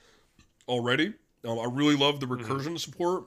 [0.67, 1.13] already.
[1.45, 3.25] Um, I really love the recursion support.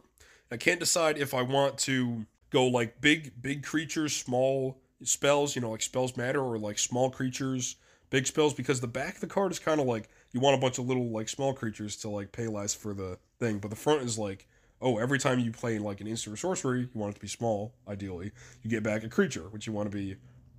[0.50, 5.62] I can't decide if I want to go like big, big creatures, small spells, you
[5.62, 7.76] know, like spells matter, or like small creatures,
[8.10, 10.60] big spells, because the back of the card is kind of like you want a
[10.60, 13.76] bunch of little like small creatures to like pay less for the thing, but the
[13.76, 14.46] front is like,
[14.80, 17.28] oh, every time you play like an instant or sorcery, you want it to be
[17.28, 18.32] small, ideally.
[18.62, 20.16] You get back a creature, which you want to be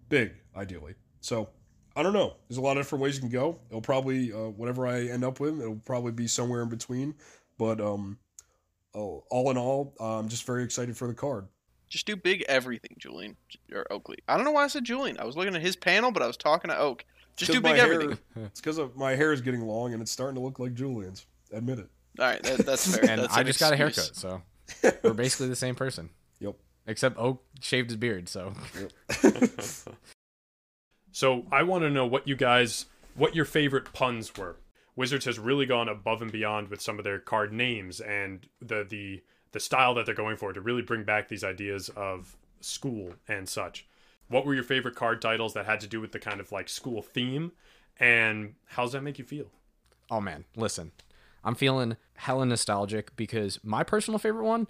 [0.09, 0.95] big, ideally.
[1.21, 1.49] So
[1.95, 2.35] I don't know.
[2.47, 3.59] There's a lot of different ways you can go.
[3.69, 7.15] It'll probably uh, whatever I end up with, it'll probably be somewhere in between.
[7.57, 8.19] But um,
[8.93, 11.47] oh, all in all, I'm just very excited for the card.
[11.89, 13.37] Just do big everything, Julian
[13.73, 14.17] or Oakley.
[14.27, 15.17] I don't know why I said Julian.
[15.19, 17.05] I was looking at his panel, but I was talking to Oak.
[17.37, 18.17] Just do big everything.
[18.35, 21.25] it's because my hair is getting long and it's starting to look like Julian's.
[21.53, 21.89] Admit it.
[22.19, 23.09] All right, that, that's fair.
[23.09, 24.41] And That's I an just got a haircut, so
[25.03, 26.09] we're basically the same person.
[26.39, 26.55] Yep.
[26.87, 28.53] Except Oak shaved his beard, so
[31.11, 34.57] So I want to know what you guys, what your favorite puns were.
[34.95, 38.83] Wizards has really gone above and beyond with some of their card names and the
[38.87, 43.13] the the style that they're going for to really bring back these ideas of school
[43.27, 43.87] and such.
[44.27, 46.67] What were your favorite card titles that had to do with the kind of like
[46.69, 47.51] school theme,
[47.99, 49.47] and how does that make you feel?
[50.09, 50.91] oh man, listen.
[51.43, 54.67] I'm feeling hella nostalgic because my personal favorite one,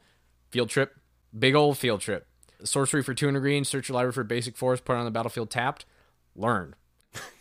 [0.49, 0.95] Field Trip.
[1.37, 2.25] Big old field trip.
[2.63, 5.49] Sorcery for 200 green, search your library for basic force, put it on the battlefield
[5.49, 5.85] tapped,
[6.35, 6.75] learn.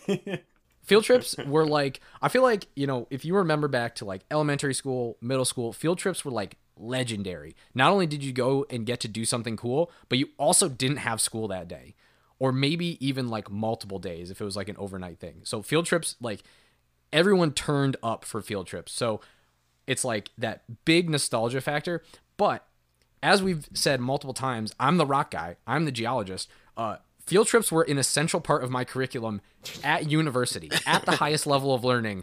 [0.82, 4.22] field trips were like I feel like, you know, if you remember back to like
[4.30, 7.56] elementary school, middle school, field trips were like legendary.
[7.74, 10.98] Not only did you go and get to do something cool, but you also didn't
[10.98, 11.94] have school that day.
[12.38, 15.40] Or maybe even like multiple days if it was like an overnight thing.
[15.44, 16.42] So field trips like
[17.16, 18.92] everyone turned up for field trips.
[18.92, 19.20] So
[19.86, 22.02] it's like that big nostalgia factor.
[22.36, 22.66] But
[23.22, 25.56] as we've said multiple times, I'm the rock guy.
[25.66, 26.48] I'm the geologist.
[26.76, 29.40] Uh, field trips were an essential part of my curriculum
[29.82, 32.22] at university, at the highest level of learning,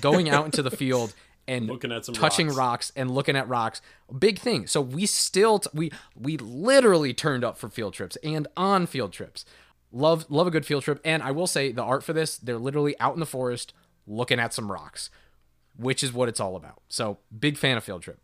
[0.00, 1.14] going out into the field
[1.48, 2.56] and Looking at some touching rocks.
[2.58, 2.92] rocks.
[2.96, 3.80] and looking at rocks.
[4.18, 4.66] Big thing.
[4.66, 9.12] So we still t- we we literally turned up for field trips and on field
[9.12, 9.44] trips.
[9.92, 11.00] Love love a good field trip.
[11.04, 13.72] And I will say the art for this, they're literally out in the forest
[14.06, 15.10] looking at some rocks,
[15.76, 16.82] which is what it's all about.
[16.88, 18.18] So big fan of field trip.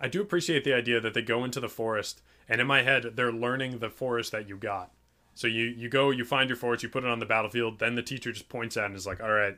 [0.00, 3.12] I do appreciate the idea that they go into the forest, and in my head,
[3.14, 4.90] they're learning the forest that you got.
[5.34, 7.94] So you you go, you find your forest, you put it on the battlefield, then
[7.94, 9.56] the teacher just points at it and is like, "All right,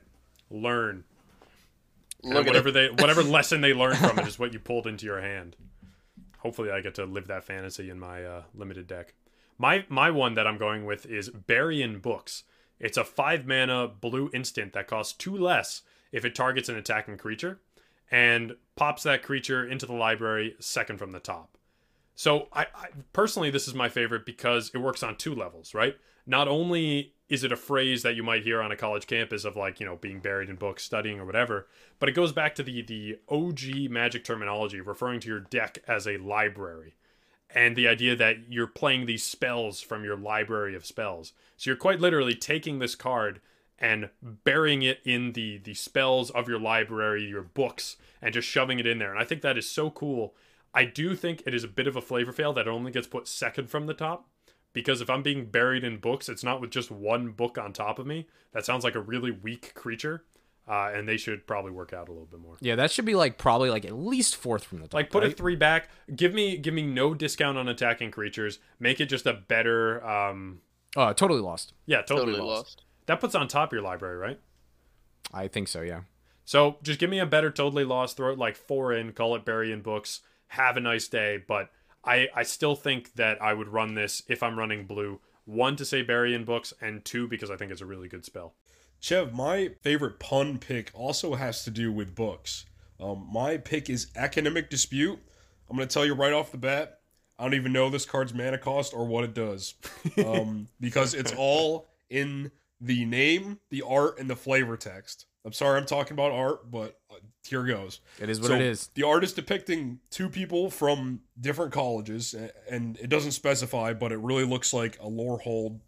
[0.51, 1.05] learn."
[2.23, 5.21] Look whatever they whatever lesson they learned from it is what you pulled into your
[5.21, 5.57] hand.
[6.39, 9.15] Hopefully, I get to live that fantasy in my uh, limited deck.
[9.59, 12.45] My my one that I'm going with is Bury in Books.
[12.85, 15.81] It's a five mana blue instant that costs two less
[16.13, 17.59] if it targets an attacking creature,
[18.11, 21.57] and pops that creature into the library second from the top.
[22.15, 25.97] So I, I personally this is my favorite because it works on two levels, right?
[26.27, 29.57] Not only is it a phrase that you might hear on a college campus of
[29.57, 31.67] like, you know, being buried in books, studying or whatever,
[31.99, 36.07] but it goes back to the the OG magic terminology referring to your deck as
[36.07, 36.97] a library
[37.55, 41.33] and the idea that you're playing these spells from your library of spells.
[41.57, 43.41] So you're quite literally taking this card
[43.79, 48.79] and burying it in the the spells of your library, your books, and just shoving
[48.81, 49.11] it in there.
[49.11, 50.35] And I think that is so cool.
[50.75, 53.07] I do think it is a bit of a flavor fail that it only gets
[53.07, 54.29] put second from the top.
[54.73, 58.01] Because if I'm being buried in books, it's not with just one book on top
[58.01, 58.27] of me.
[58.53, 60.25] That sounds like a really weak creature.
[60.67, 62.57] Uh, and they should probably work out a little bit more.
[62.61, 64.95] Yeah, that should be like probably like at least fourth from the top.
[64.95, 65.91] Like put a three back.
[66.17, 68.61] Give me give me no discount on attacking creatures.
[68.81, 70.63] Make it just a better um
[70.97, 71.75] Oh, totally lost.
[71.87, 72.65] yeah, totally, Totally lost.
[72.79, 72.83] lost.
[73.07, 74.41] That puts on top of your library, right?
[75.35, 75.83] I think so.
[75.83, 76.03] Yeah.
[76.47, 79.45] So just give me a better totally lost, throw it like four in, call it
[79.45, 81.43] bury in books, have a nice day.
[81.47, 81.71] But
[82.05, 85.21] I, I still think that I would run this if I'm running blue.
[85.47, 88.25] One to say bury in books, and two because I think it's a really good
[88.25, 88.55] spell.
[89.05, 92.65] Chev, my favorite pun pick also has to do with books.
[92.99, 95.19] Um, my pick is Academic Dispute.
[95.69, 97.01] I'm going to tell you right off the bat,
[97.39, 99.75] I don't even know this card's mana cost or what it does.
[100.25, 102.51] Um, because it's all in
[102.81, 105.27] the name, the art, and the flavor text.
[105.45, 108.01] I'm sorry I'm talking about art, but uh, here goes.
[108.19, 108.87] It is what So, it is.
[108.95, 112.35] The art is depicting two people from different colleges,
[112.71, 115.81] and it doesn't specify, but it really looks like a Lorehold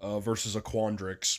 [0.00, 1.38] uh, versus a Quandrix.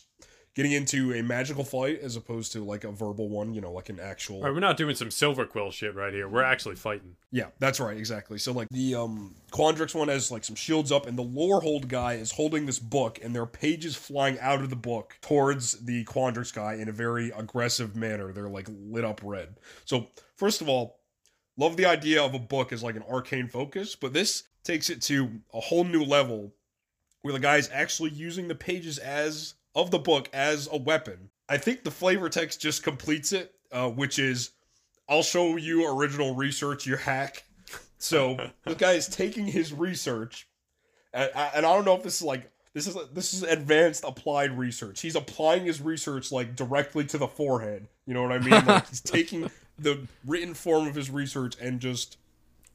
[0.58, 3.90] Getting into a magical fight as opposed to like a verbal one, you know, like
[3.90, 4.38] an actual.
[4.38, 6.28] All right, we're not doing some Silverquill shit right here.
[6.28, 7.16] We're actually fighting.
[7.32, 8.40] Yeah, that's right, exactly.
[8.40, 12.14] So like the um Quandrix one has like some shields up, and the Lorehold guy
[12.14, 16.04] is holding this book, and there are pages flying out of the book towards the
[16.06, 18.32] Quandrix guy in a very aggressive manner.
[18.32, 19.60] They're like lit up red.
[19.86, 21.02] So first of all,
[21.56, 25.04] love the idea of a book as like an arcane focus, but this takes it
[25.04, 26.56] to a whole new level
[27.22, 31.30] where the guy's actually using the pages as of the book as a weapon.
[31.48, 34.52] I think the flavor text just completes it, uh, which is
[35.08, 37.46] I'll show you original research, you hack.
[38.00, 40.50] So this guy is taking his research,
[41.14, 44.58] and, and I don't know if this is like this is this is advanced applied
[44.58, 45.00] research.
[45.00, 47.88] He's applying his research like directly to the forehead.
[48.08, 48.66] You know what I mean?
[48.66, 52.18] Like he's taking the written form of his research and just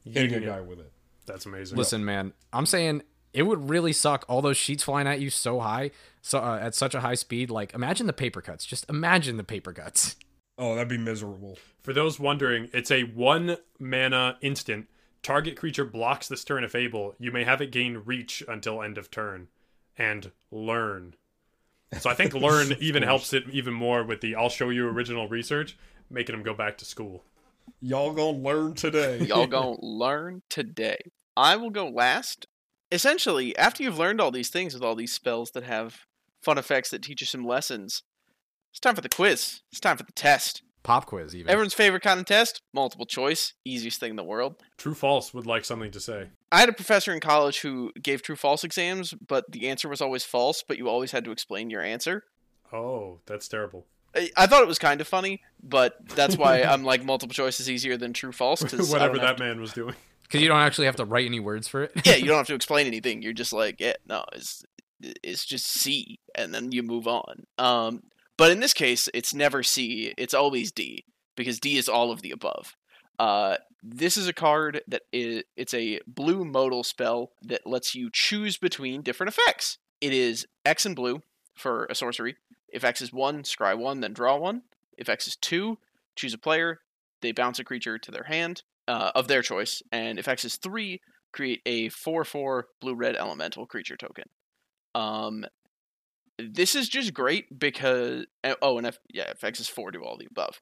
[0.05, 0.91] hitting a guy with it.
[1.25, 1.77] That's amazing.
[1.77, 5.59] Listen, man, I'm saying it would really suck all those sheets flying at you so
[5.59, 7.49] high, so uh, at such a high speed.
[7.49, 8.65] Like, imagine the paper cuts.
[8.65, 10.15] Just imagine the paper cuts.
[10.55, 11.57] Oh, that'd be miserable.
[11.81, 14.87] For those wondering, it's a one mana instant,
[15.23, 18.99] target creature blocks this turn if able, you may have it gain reach until end
[18.99, 19.47] of turn
[19.97, 21.15] and learn.
[21.99, 25.27] So I think learn even helps it even more with the I'll show you original
[25.27, 25.75] research,
[26.09, 27.23] making them go back to school.
[27.81, 29.25] Y'all gonna learn today.
[29.25, 30.99] Y'all gonna learn today.
[31.35, 32.45] I will go last.
[32.93, 36.01] Essentially, after you've learned all these things with all these spells that have
[36.43, 38.03] fun effects that teach you some lessons,
[38.71, 39.61] it's time for the quiz.
[39.71, 40.61] It's time for the test.
[40.83, 41.49] Pop quiz, even.
[41.49, 44.57] Everyone's favorite kind of test, multiple choice, easiest thing in the world.
[44.77, 46.27] True false would like something to say.
[46.51, 49.99] I had a professor in college who gave true false exams, but the answer was
[50.01, 52.25] always false, but you always had to explain your answer.
[52.71, 53.87] Oh, that's terrible.
[54.15, 57.59] I, I thought it was kind of funny, but that's why I'm like multiple choice
[57.59, 58.61] is easier than true false.
[58.61, 59.95] 'cause I Whatever don't have that man was doing.
[60.33, 61.91] Because you don't actually have to write any words for it.
[62.05, 63.21] yeah, you don't have to explain anything.
[63.21, 64.65] You're just like, yeah, no, it's
[64.99, 67.45] it's just C, and then you move on.
[67.59, 68.01] Um,
[68.35, 70.11] but in this case, it's never C.
[70.17, 71.05] It's always D
[71.35, 72.75] because D is all of the above.
[73.19, 78.09] Uh, this is a card that is it's a blue modal spell that lets you
[78.11, 79.77] choose between different effects.
[80.01, 81.21] It is X and blue
[81.53, 82.37] for a sorcery.
[82.69, 84.63] If X is one, scry one, then draw one.
[84.97, 85.77] If X is two,
[86.15, 86.79] choose a player.
[87.21, 90.57] They bounce a creature to their hand uh, of their choice, and if X is
[90.57, 94.25] three, create a four-four blue-red elemental creature token.
[94.95, 95.45] Um,
[96.37, 98.25] this is just great because
[98.61, 100.61] oh, and if yeah, if X is four, do all the above.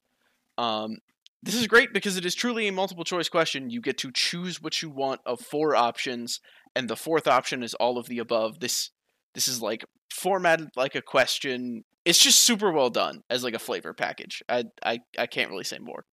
[0.58, 0.98] Um,
[1.42, 3.70] this is great because it is truly a multiple choice question.
[3.70, 6.40] You get to choose what you want of four options,
[6.76, 8.60] and the fourth option is all of the above.
[8.60, 8.90] This
[9.34, 11.84] this is like formatted like a question.
[12.04, 14.42] It's just super well done as like a flavor package.
[14.48, 16.04] I I, I can't really say more.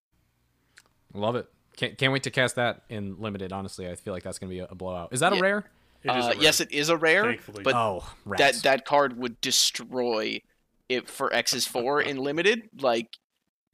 [1.14, 1.48] Love it.
[1.80, 3.54] Can't, can't wait to cast that in limited.
[3.54, 5.14] Honestly, I feel like that's gonna be a, a blowout.
[5.14, 5.40] Is that Yeah.
[5.40, 5.66] a rare?
[6.04, 7.64] It is a Uh, rare, yes, it is a rare, thankfully.
[7.64, 8.62] but oh, that rats.
[8.64, 10.42] that card would destroy
[10.90, 12.70] it for X's four in limited.
[12.82, 13.18] Like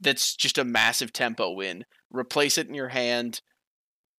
[0.00, 1.84] that's just a massive tempo win.
[2.10, 3.40] Replace it in your hand,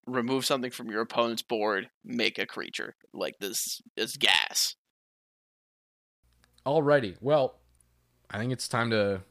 [0.06, 2.96] remove something from your opponent's board, make a creature.
[3.14, 4.76] Like this is gas.
[6.66, 7.16] Alrighty.
[7.22, 7.56] Well,
[8.30, 9.22] I think it's time to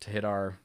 [0.00, 0.58] to hit our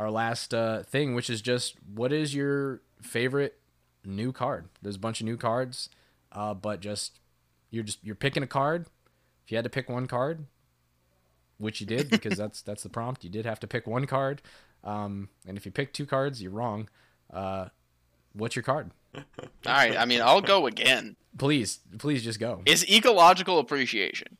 [0.00, 3.60] our last uh, thing, which is just what is your favorite
[4.02, 4.64] new card?
[4.80, 5.90] There's a bunch of new cards,
[6.32, 7.20] uh, but just
[7.70, 8.86] you're just you're picking a card.
[9.44, 10.46] If you had to pick one card,
[11.58, 14.40] which you did because that's that's the prompt, you did have to pick one card.
[14.82, 16.88] Um, and if you pick two cards, you're wrong.
[17.30, 17.66] Uh,
[18.32, 18.92] what's your card?
[19.14, 19.22] All
[19.66, 21.16] right, I mean, I'll go again.
[21.36, 22.62] Please, please just go.
[22.64, 24.38] Is ecological appreciation.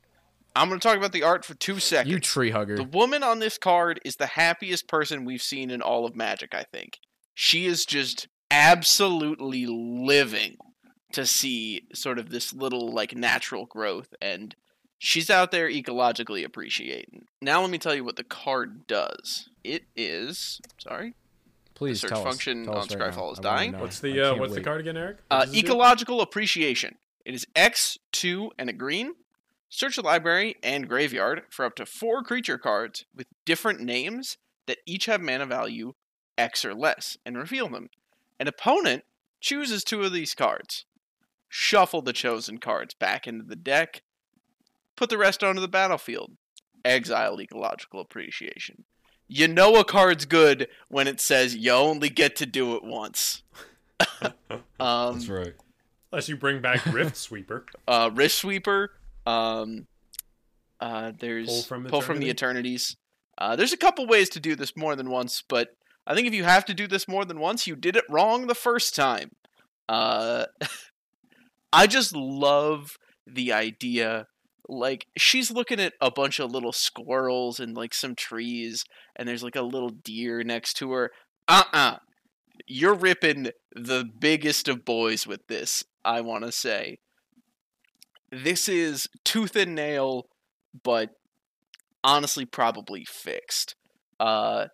[0.56, 2.10] I'm going to talk about the art for two seconds.
[2.12, 2.76] You tree hugger.
[2.76, 6.54] The woman on this card is the happiest person we've seen in all of Magic,
[6.54, 6.98] I think.
[7.34, 10.56] She is just absolutely living
[11.12, 14.54] to see sort of this little like natural growth and
[14.98, 17.24] she's out there ecologically appreciating.
[17.40, 19.48] Now let me tell you what the card does.
[19.64, 21.14] It is sorry.
[21.74, 22.66] Please search tell function us.
[22.66, 23.78] Tell on us right is dying.
[23.78, 25.18] What's the uh, can't what's the card again, Eric?
[25.30, 25.66] Uh, What does it do?
[25.66, 26.96] ecological appreciation.
[27.24, 29.12] It is X, 2, and a green.
[29.72, 34.78] Search the library and graveyard for up to four creature cards with different names that
[34.84, 35.94] each have mana value
[36.36, 37.88] X or less, and reveal them.
[38.40, 39.04] An opponent
[39.40, 40.86] chooses two of these cards.
[41.48, 44.02] Shuffle the chosen cards back into the deck.
[44.96, 46.32] Put the rest onto the battlefield.
[46.84, 48.84] Exile ecological appreciation.
[49.28, 53.42] You know a card's good when it says you only get to do it once.
[54.80, 55.54] um, That's right.
[56.12, 57.66] Unless you bring back Rift Sweeper.
[57.88, 58.90] uh, Wrist Sweeper.
[59.26, 59.86] Um,
[60.80, 62.96] uh, there's Pull from Pull from the Eternities.
[63.38, 65.68] Uh, there's a couple ways to do this more than once, but
[66.06, 68.46] I think if you have to do this more than once, you did it wrong
[68.46, 69.30] the first time.
[69.88, 70.46] Uh,
[71.72, 74.26] I just love the idea.
[74.68, 78.84] Like she's looking at a bunch of little squirrels and like some trees,
[79.16, 81.10] and there's like a little deer next to her.
[81.48, 81.78] Uh uh-uh.
[81.78, 81.96] uh,
[82.66, 85.82] you're ripping the biggest of boys with this.
[86.04, 86.98] I want to say
[88.30, 90.26] this is tooth and nail,
[90.84, 91.10] but
[92.04, 93.74] honestly, probably fixed.
[94.18, 94.66] Uh,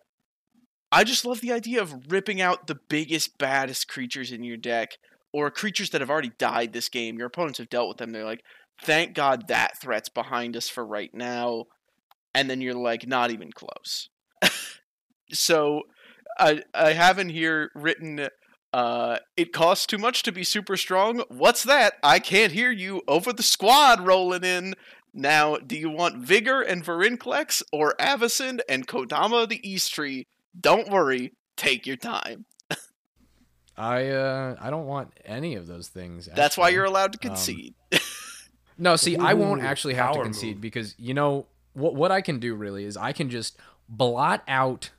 [0.91, 4.91] I just love the idea of ripping out the biggest, baddest creatures in your deck,
[5.33, 7.17] or creatures that have already died this game.
[7.17, 8.11] Your opponents have dealt with them.
[8.11, 8.43] They're like,
[8.81, 11.65] thank God that threat's behind us for right now.
[12.33, 14.09] And then you're like, not even close.
[15.31, 15.81] so
[16.39, 18.27] I, I have in here written
[18.73, 21.23] uh, it costs too much to be super strong.
[21.29, 21.93] What's that?
[22.03, 24.75] I can't hear you over the squad rolling in.
[25.13, 30.27] Now, do you want Vigor and Vorinclex or Avacyn and Kodama the East Tree?
[30.59, 32.45] Don't worry, take your time.
[33.79, 36.27] I uh I don't want any of those things.
[36.33, 37.73] That's why you're allowed to Um, concede.
[38.79, 40.61] No, see, I won't actually have to concede move.
[40.61, 43.57] because you know what what I can do really is I can just
[43.89, 44.91] blot out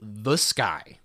[0.00, 0.98] the sky.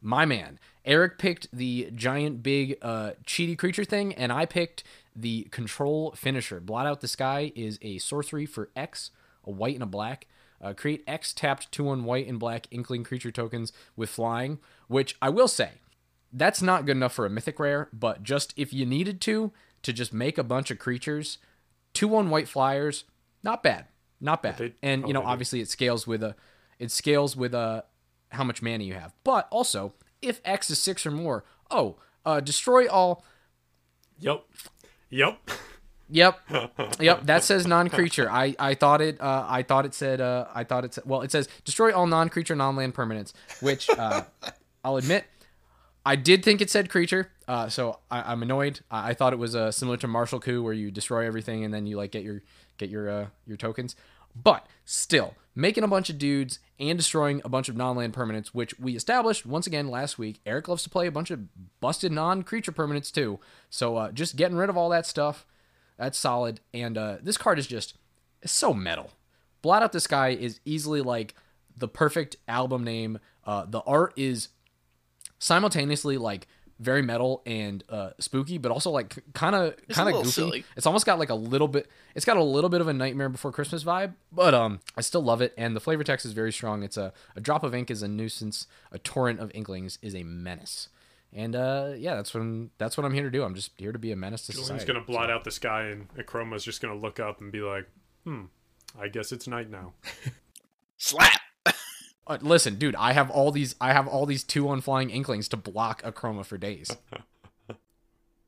[0.00, 0.60] My man.
[0.90, 4.82] Eric picked the giant big uh, cheaty creature thing, and I picked
[5.14, 6.58] the control finisher.
[6.58, 9.12] Blot out the sky is a sorcery for X,
[9.44, 10.26] a white and a black.
[10.60, 14.58] Uh, create X tapped two on white and black inkling creature tokens with flying,
[14.88, 15.74] which I will say,
[16.32, 19.52] that's not good enough for a mythic rare, but just if you needed to,
[19.82, 21.38] to just make a bunch of creatures,
[21.94, 23.04] two on white flyers,
[23.44, 23.86] not bad,
[24.20, 24.58] not bad.
[24.58, 25.26] They- and oh, you know, do.
[25.28, 26.34] obviously it scales with a,
[26.80, 27.84] it scales with a
[28.30, 29.14] how much mana you have.
[29.22, 33.24] But also, if X is six or more, oh, uh, destroy all.
[34.18, 34.44] Yep.
[35.10, 35.38] Yep.
[36.12, 36.40] Yep,
[36.98, 37.26] yep.
[37.26, 38.28] That says non-creature.
[38.28, 39.20] I I thought it.
[39.20, 40.20] Uh, I thought it said.
[40.20, 41.04] Uh, I thought it said.
[41.06, 43.32] Well, it says destroy all non-creature, non-land permanents.
[43.60, 44.24] Which uh,
[44.84, 45.24] I'll admit,
[46.04, 47.30] I did think it said creature.
[47.46, 48.80] Uh, so I, I'm annoyed.
[48.90, 51.72] I, I thought it was uh, similar to Martial Coup, where you destroy everything and
[51.72, 52.42] then you like get your
[52.76, 53.94] get your uh, your tokens.
[54.34, 58.78] But still, making a bunch of dudes and destroying a bunch of non-land permanents, which
[58.78, 60.40] we established once again last week.
[60.46, 61.40] Eric loves to play a bunch of
[61.80, 63.38] busted non-creature permanents too.
[63.68, 65.46] So uh, just getting rid of all that stuff.
[65.98, 66.60] That's solid.
[66.72, 67.94] And uh, this card is just
[68.44, 69.10] so metal.
[69.60, 71.34] Blot Out the Sky is easily like
[71.76, 73.18] the perfect album name.
[73.44, 74.48] Uh, the art is
[75.38, 76.46] simultaneously like
[76.80, 80.30] very metal and uh, spooky, but also like kind of kind of goofy.
[80.30, 80.64] silly.
[80.76, 81.88] It's almost got like a little bit.
[82.14, 85.22] It's got a little bit of a Nightmare Before Christmas vibe, but um, I still
[85.22, 85.54] love it.
[85.56, 86.82] And the flavor text is very strong.
[86.82, 88.66] It's a a drop of ink is a nuisance.
[88.90, 90.88] A torrent of inklings is a menace.
[91.32, 92.70] And uh, yeah, that's what I'm.
[92.78, 93.44] That's what I'm here to do.
[93.44, 94.92] I'm just here to be a menace to Julian's society.
[94.92, 97.86] gonna blot out the sky, and Akroma's just gonna look up and be like,
[98.24, 98.46] "Hmm,
[98.98, 99.92] I guess it's night now."
[100.96, 101.40] Slap.
[102.30, 103.74] Uh, listen, dude, I have all these.
[103.80, 106.96] I have all these two on flying inklings to block Akroma for days.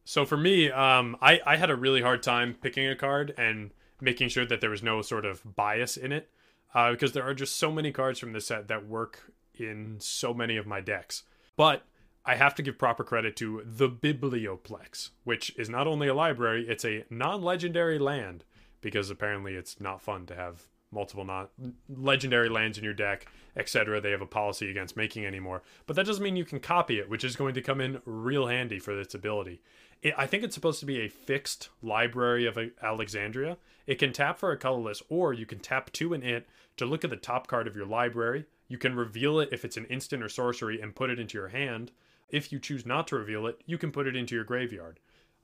[0.05, 3.71] So for me, um, I I had a really hard time picking a card and
[4.01, 6.29] making sure that there was no sort of bias in it,
[6.75, 10.35] uh, because there are just so many cards from this set that work in so
[10.35, 11.23] many of my decks.
[11.57, 11.85] But
[12.27, 16.67] I have to give proper credit to the Biblioplex, which is not only a library,
[16.69, 18.43] it's a non-legendary land
[18.81, 21.49] because apparently it's not fun to have multiple non
[21.89, 23.27] legendary lands in your deck,
[23.57, 24.01] etc.
[24.01, 27.09] They have a policy against making anymore, but that doesn't mean you can copy it,
[27.09, 29.61] which is going to come in real handy for its ability.
[30.03, 33.57] It, I think it's supposed to be a fixed library of uh, Alexandria.
[33.87, 36.47] It can tap for a colorless, or you can tap two in it
[36.77, 38.47] to look at the top card of your library.
[38.69, 41.49] You can reveal it if it's an instant or sorcery and put it into your
[41.49, 41.93] hand.
[42.31, 44.99] If you choose not to reveal it, you can put it into your graveyard.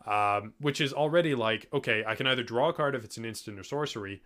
[0.06, 3.26] Um, which is already like, okay, I can either draw a card if it's an
[3.26, 4.22] instant or sorcery,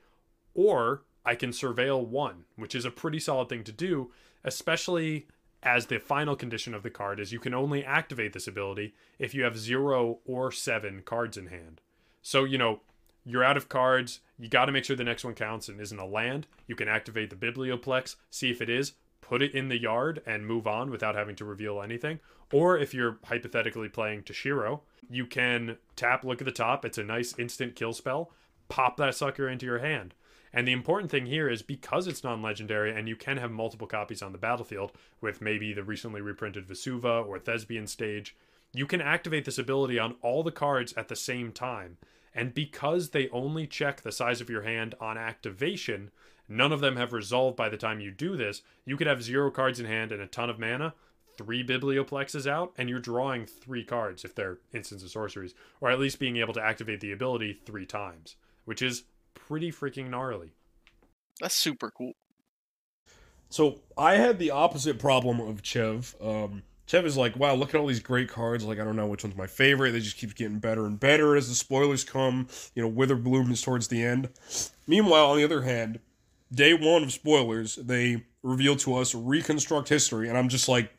[0.54, 4.10] or I can surveil one, which is a pretty solid thing to do,
[4.44, 5.26] especially
[5.62, 9.32] as the final condition of the card is you can only activate this ability if
[9.34, 11.80] you have zero or seven cards in hand.
[12.20, 12.80] So, you know,
[13.24, 15.98] you're out of cards, you got to make sure the next one counts and isn't
[15.98, 16.48] a land.
[16.66, 20.44] You can activate the Biblioplex, see if it is, put it in the yard, and
[20.44, 22.18] move on without having to reveal anything.
[22.52, 27.04] Or if you're hypothetically playing Toshiro, you can tap, look at the top, it's a
[27.04, 28.32] nice instant kill spell,
[28.68, 30.14] pop that sucker into your hand.
[30.52, 33.86] And the important thing here is because it's non legendary and you can have multiple
[33.86, 38.36] copies on the battlefield with maybe the recently reprinted Vesuva or Thespian stage,
[38.72, 41.96] you can activate this ability on all the cards at the same time.
[42.34, 46.10] And because they only check the size of your hand on activation,
[46.48, 48.62] none of them have resolved by the time you do this.
[48.84, 50.94] You could have zero cards in hand and a ton of mana,
[51.36, 56.00] three biblioplexes out, and you're drawing three cards if they're instants of sorceries, or at
[56.00, 59.04] least being able to activate the ability three times, which is
[59.34, 60.52] pretty freaking gnarly.
[61.40, 62.12] That's super cool.
[63.48, 66.14] So I had the opposite problem of Chev.
[66.22, 68.64] Um, Chev is like, wow, look at all these great cards.
[68.64, 69.92] Like, I don't know which one's my favorite.
[69.92, 72.48] They just keep getting better and better as the spoilers come.
[72.74, 74.30] You know, Witherblooms towards the end.
[74.86, 76.00] Meanwhile, on the other hand,
[76.52, 80.92] day one of spoilers, they reveal to us reconstruct history, and I'm just like,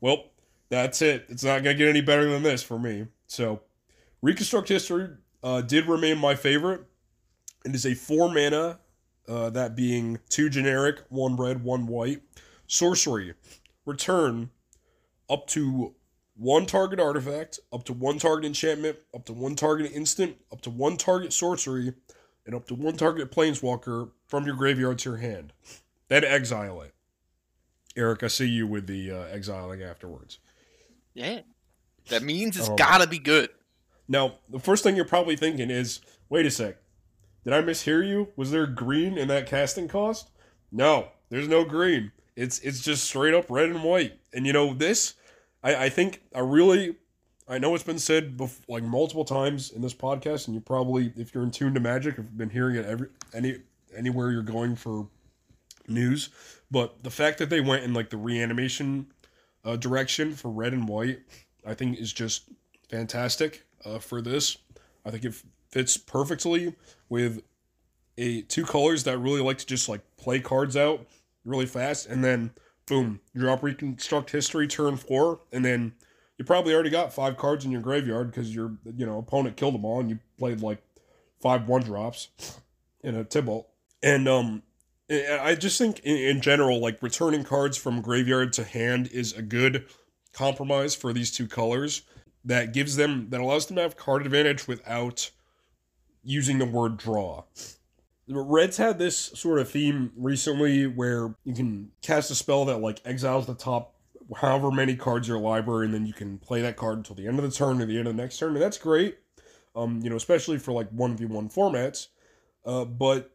[0.00, 0.24] well,
[0.68, 1.26] that's it.
[1.28, 3.06] It's not gonna get any better than this for me.
[3.26, 3.60] So,
[4.22, 5.08] reconstruct history
[5.42, 6.82] uh, did remain my favorite.
[7.64, 8.78] It is a four mana
[9.28, 12.22] uh, that being two generic, one red, one white.
[12.66, 13.34] Sorcery,
[13.86, 14.50] return
[15.30, 15.94] up to
[16.36, 20.70] one target artifact, up to one target enchantment, up to one target instant, up to
[20.70, 21.92] one target sorcery,
[22.46, 25.52] and up to one target planeswalker from your graveyard to your hand.
[26.08, 26.92] Then exile it.
[27.96, 30.38] Eric, I see you with the uh, exiling afterwards.
[31.14, 31.40] Yeah.
[32.08, 32.74] That means it's Oh.
[32.76, 33.50] gotta be good.
[34.08, 36.76] Now, the first thing you're probably thinking is, wait a sec,
[37.44, 38.28] did I mishear you?
[38.36, 40.30] Was there green in that casting cost?
[40.72, 42.12] No, there's no green.
[42.36, 44.18] It's it's just straight up red and white.
[44.32, 45.14] And you know this,
[45.62, 46.96] I I think I really,
[47.46, 51.34] I know it's been said like multiple times in this podcast, and you probably, if
[51.34, 53.58] you're in tune to Magic, have been hearing it every any
[53.94, 55.08] anywhere you're going for
[55.86, 56.30] news.
[56.70, 59.06] But the fact that they went in like the reanimation
[59.64, 61.20] uh, direction for red and white,
[61.64, 62.44] I think is just
[62.88, 64.58] fantastic uh, for this.
[65.04, 65.34] I think it
[65.74, 66.72] fits perfectly
[67.08, 67.42] with
[68.16, 71.04] a two colors that really like to just like play cards out
[71.44, 72.52] really fast, and then
[72.86, 75.92] boom, drop reconstruct history turn four, and then
[76.38, 79.74] you probably already got five cards in your graveyard because your you know opponent killed
[79.74, 80.80] them all, and you played like
[81.42, 82.28] five one drops
[83.02, 83.66] in a Tibalt,
[84.02, 84.62] and um.
[85.10, 89.84] I just think in, general, like returning cards from graveyard to hand is a good
[90.32, 92.04] compromise for these two colors
[92.46, 95.30] that gives them that allows them to have card advantage without
[96.24, 97.44] using the word draw.
[98.26, 103.02] Reds had this sort of theme recently where you can cast a spell that like
[103.04, 103.94] exiles the top
[104.36, 107.26] however many cards in your library, and then you can play that card until the
[107.26, 109.18] end of the turn or the end of the next turn, and that's great.
[109.76, 112.08] Um, you know, especially for like one v one formats.
[112.64, 113.32] Uh, but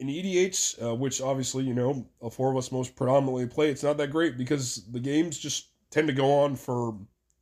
[0.00, 3.82] in EDH, uh, which obviously you know a four of us most predominantly play, it's
[3.82, 6.96] not that great because the games just tend to go on for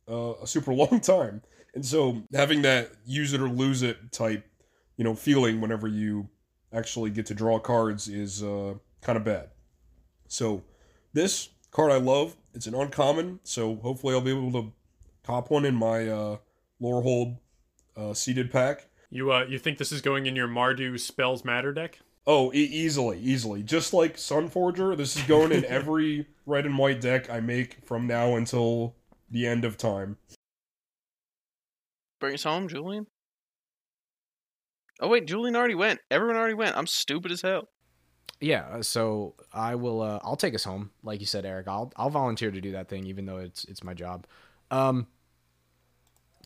[0.09, 1.41] uh, a super long time,
[1.73, 4.45] and so having that use it or lose it type,
[4.97, 6.29] you know, feeling whenever you
[6.73, 9.49] actually get to draw cards is uh, kind of bad.
[10.27, 10.63] So
[11.13, 12.35] this card I love.
[12.53, 14.71] It's an uncommon, so hopefully I'll be able to
[15.23, 16.37] cop one in my uh,
[16.81, 17.37] Lorehold
[17.97, 18.87] uh, seeded pack.
[19.09, 21.99] You uh, you think this is going in your Mardu Spells Matter deck?
[22.27, 23.61] Oh, e- easily, easily.
[23.61, 28.07] Just like Sunforger, this is going in every red and white deck I make from
[28.07, 28.95] now until
[29.29, 30.17] the end of time.
[32.19, 33.07] Bring us home, Julian.
[34.99, 35.99] Oh wait, Julian already went.
[36.09, 36.77] Everyone already went.
[36.77, 37.67] I'm stupid as hell.
[38.41, 40.01] Yeah, uh, so I will.
[40.01, 41.67] Uh, I'll take us home, like you said, Eric.
[41.67, 44.25] I'll I'll volunteer to do that thing, even though it's it's my job.
[44.71, 45.07] Um,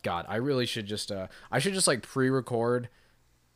[0.04, 1.12] God, I really should just.
[1.12, 2.90] Uh, I should just like pre-record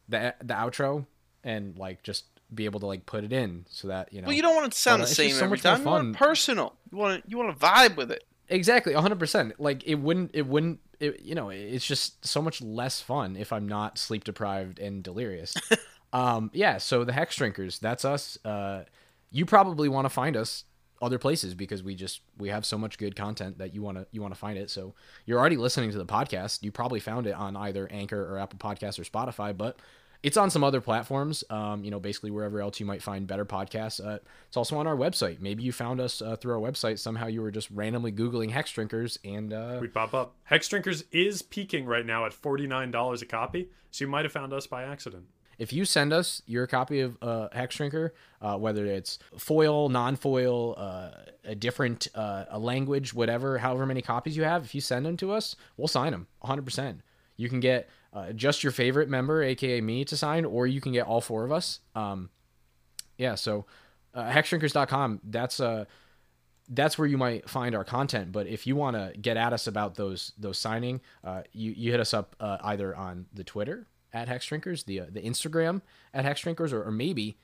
[0.10, 1.06] the the outro
[1.44, 4.28] and like just be able to like put it in so that you know.
[4.28, 5.82] Well, you don't want it to sound the same so every much more time.
[5.82, 6.76] You want it personal.
[6.92, 8.24] You want to you want to vibe with it.
[8.50, 9.54] Exactly, 100%.
[9.58, 13.52] Like it wouldn't it wouldn't it, you know, it's just so much less fun if
[13.52, 15.54] I'm not sleep deprived and delirious.
[16.14, 18.38] um yeah, so the Hexdrinkers, that's us.
[18.46, 18.84] Uh
[19.32, 20.64] you probably want to find us
[21.02, 24.08] other places because we just we have so much good content that you want to
[24.12, 24.70] you want to find it.
[24.70, 24.94] So
[25.26, 26.64] you're already listening to the podcast.
[26.64, 29.78] You probably found it on either Anchor or Apple Podcasts or Spotify, but
[30.24, 31.44] it's on some other platforms.
[31.50, 34.04] Um, you know, basically wherever else you might find better podcasts.
[34.06, 35.40] Uh, it's also on our website.
[35.42, 36.98] Maybe you found us uh, through our website.
[37.00, 40.36] Somehow you were just randomly googling Hexdrinkers, and uh, We pop up.
[40.50, 44.32] Hexdrinkers is peaking right now at forty nine dollars a copy, so you might have
[44.32, 45.26] found us by accident.
[45.60, 51.12] if you send us your copy of uh, Hexdrinker, uh, whether it's foil, non-foil, uh,
[51.44, 55.18] a different uh, a language, whatever, however many copies you have, if you send them
[55.18, 57.00] to us, we'll sign them 100%.
[57.38, 60.92] You can get uh, just your favorite member, aka me, to sign, or you can
[60.92, 61.80] get all four of us.
[61.96, 62.30] Um,
[63.18, 63.66] yeah, so
[64.14, 65.86] uh, hexdrinkers.com, that's uh,
[66.70, 68.32] that's where you might find our content.
[68.32, 71.92] But if you want to get at us about those those signing, uh, you you
[71.92, 75.82] hit us up uh, either on the Twitter at Hexdrinkers, the uh, the Instagram
[76.14, 77.38] at Hexdrinkers, or, or maybe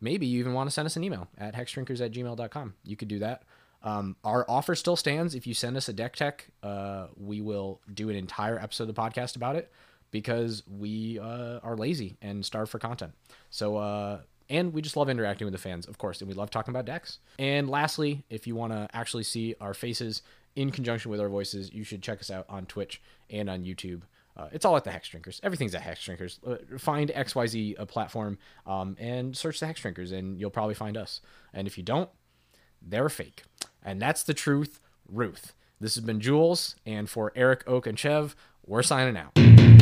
[0.00, 2.74] maybe you even want to send us an email at hexdrinkers at gmail.com.
[2.84, 3.42] You could do that.
[3.82, 5.34] Um, our offer still stands.
[5.34, 8.94] If you send us a deck tech, uh, we will do an entire episode of
[8.94, 9.72] the podcast about it
[10.10, 13.12] because we uh, are lazy and starve for content.
[13.50, 16.50] So, uh, and we just love interacting with the fans, of course, and we love
[16.50, 17.18] talking about decks.
[17.38, 20.22] And lastly, if you want to actually see our faces
[20.56, 24.02] in conjunction with our voices, you should check us out on Twitch and on YouTube.
[24.36, 25.40] Uh, it's all at the Hexdrinkers.
[25.42, 26.38] Everything's at Hexdrinkers.
[26.46, 31.20] Uh, find XYZ a platform um, and search the Hexdrinkers, and you'll probably find us.
[31.52, 32.08] And if you don't,
[32.80, 33.42] they're fake.
[33.82, 35.54] And that's the truth, Ruth.
[35.80, 38.34] This has been Jules, and for Eric, Oak, and Chev,
[38.66, 39.77] we're signing out.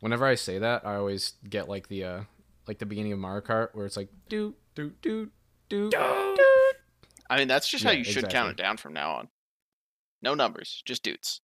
[0.00, 2.20] Whenever I say that, I always get like the uh
[2.66, 5.30] like the beginning of Mario Kart where it's like do do do
[5.68, 5.98] do do.
[7.28, 9.28] I mean, that's just how you should count it down from now on.
[10.22, 11.40] No numbers, just dudes.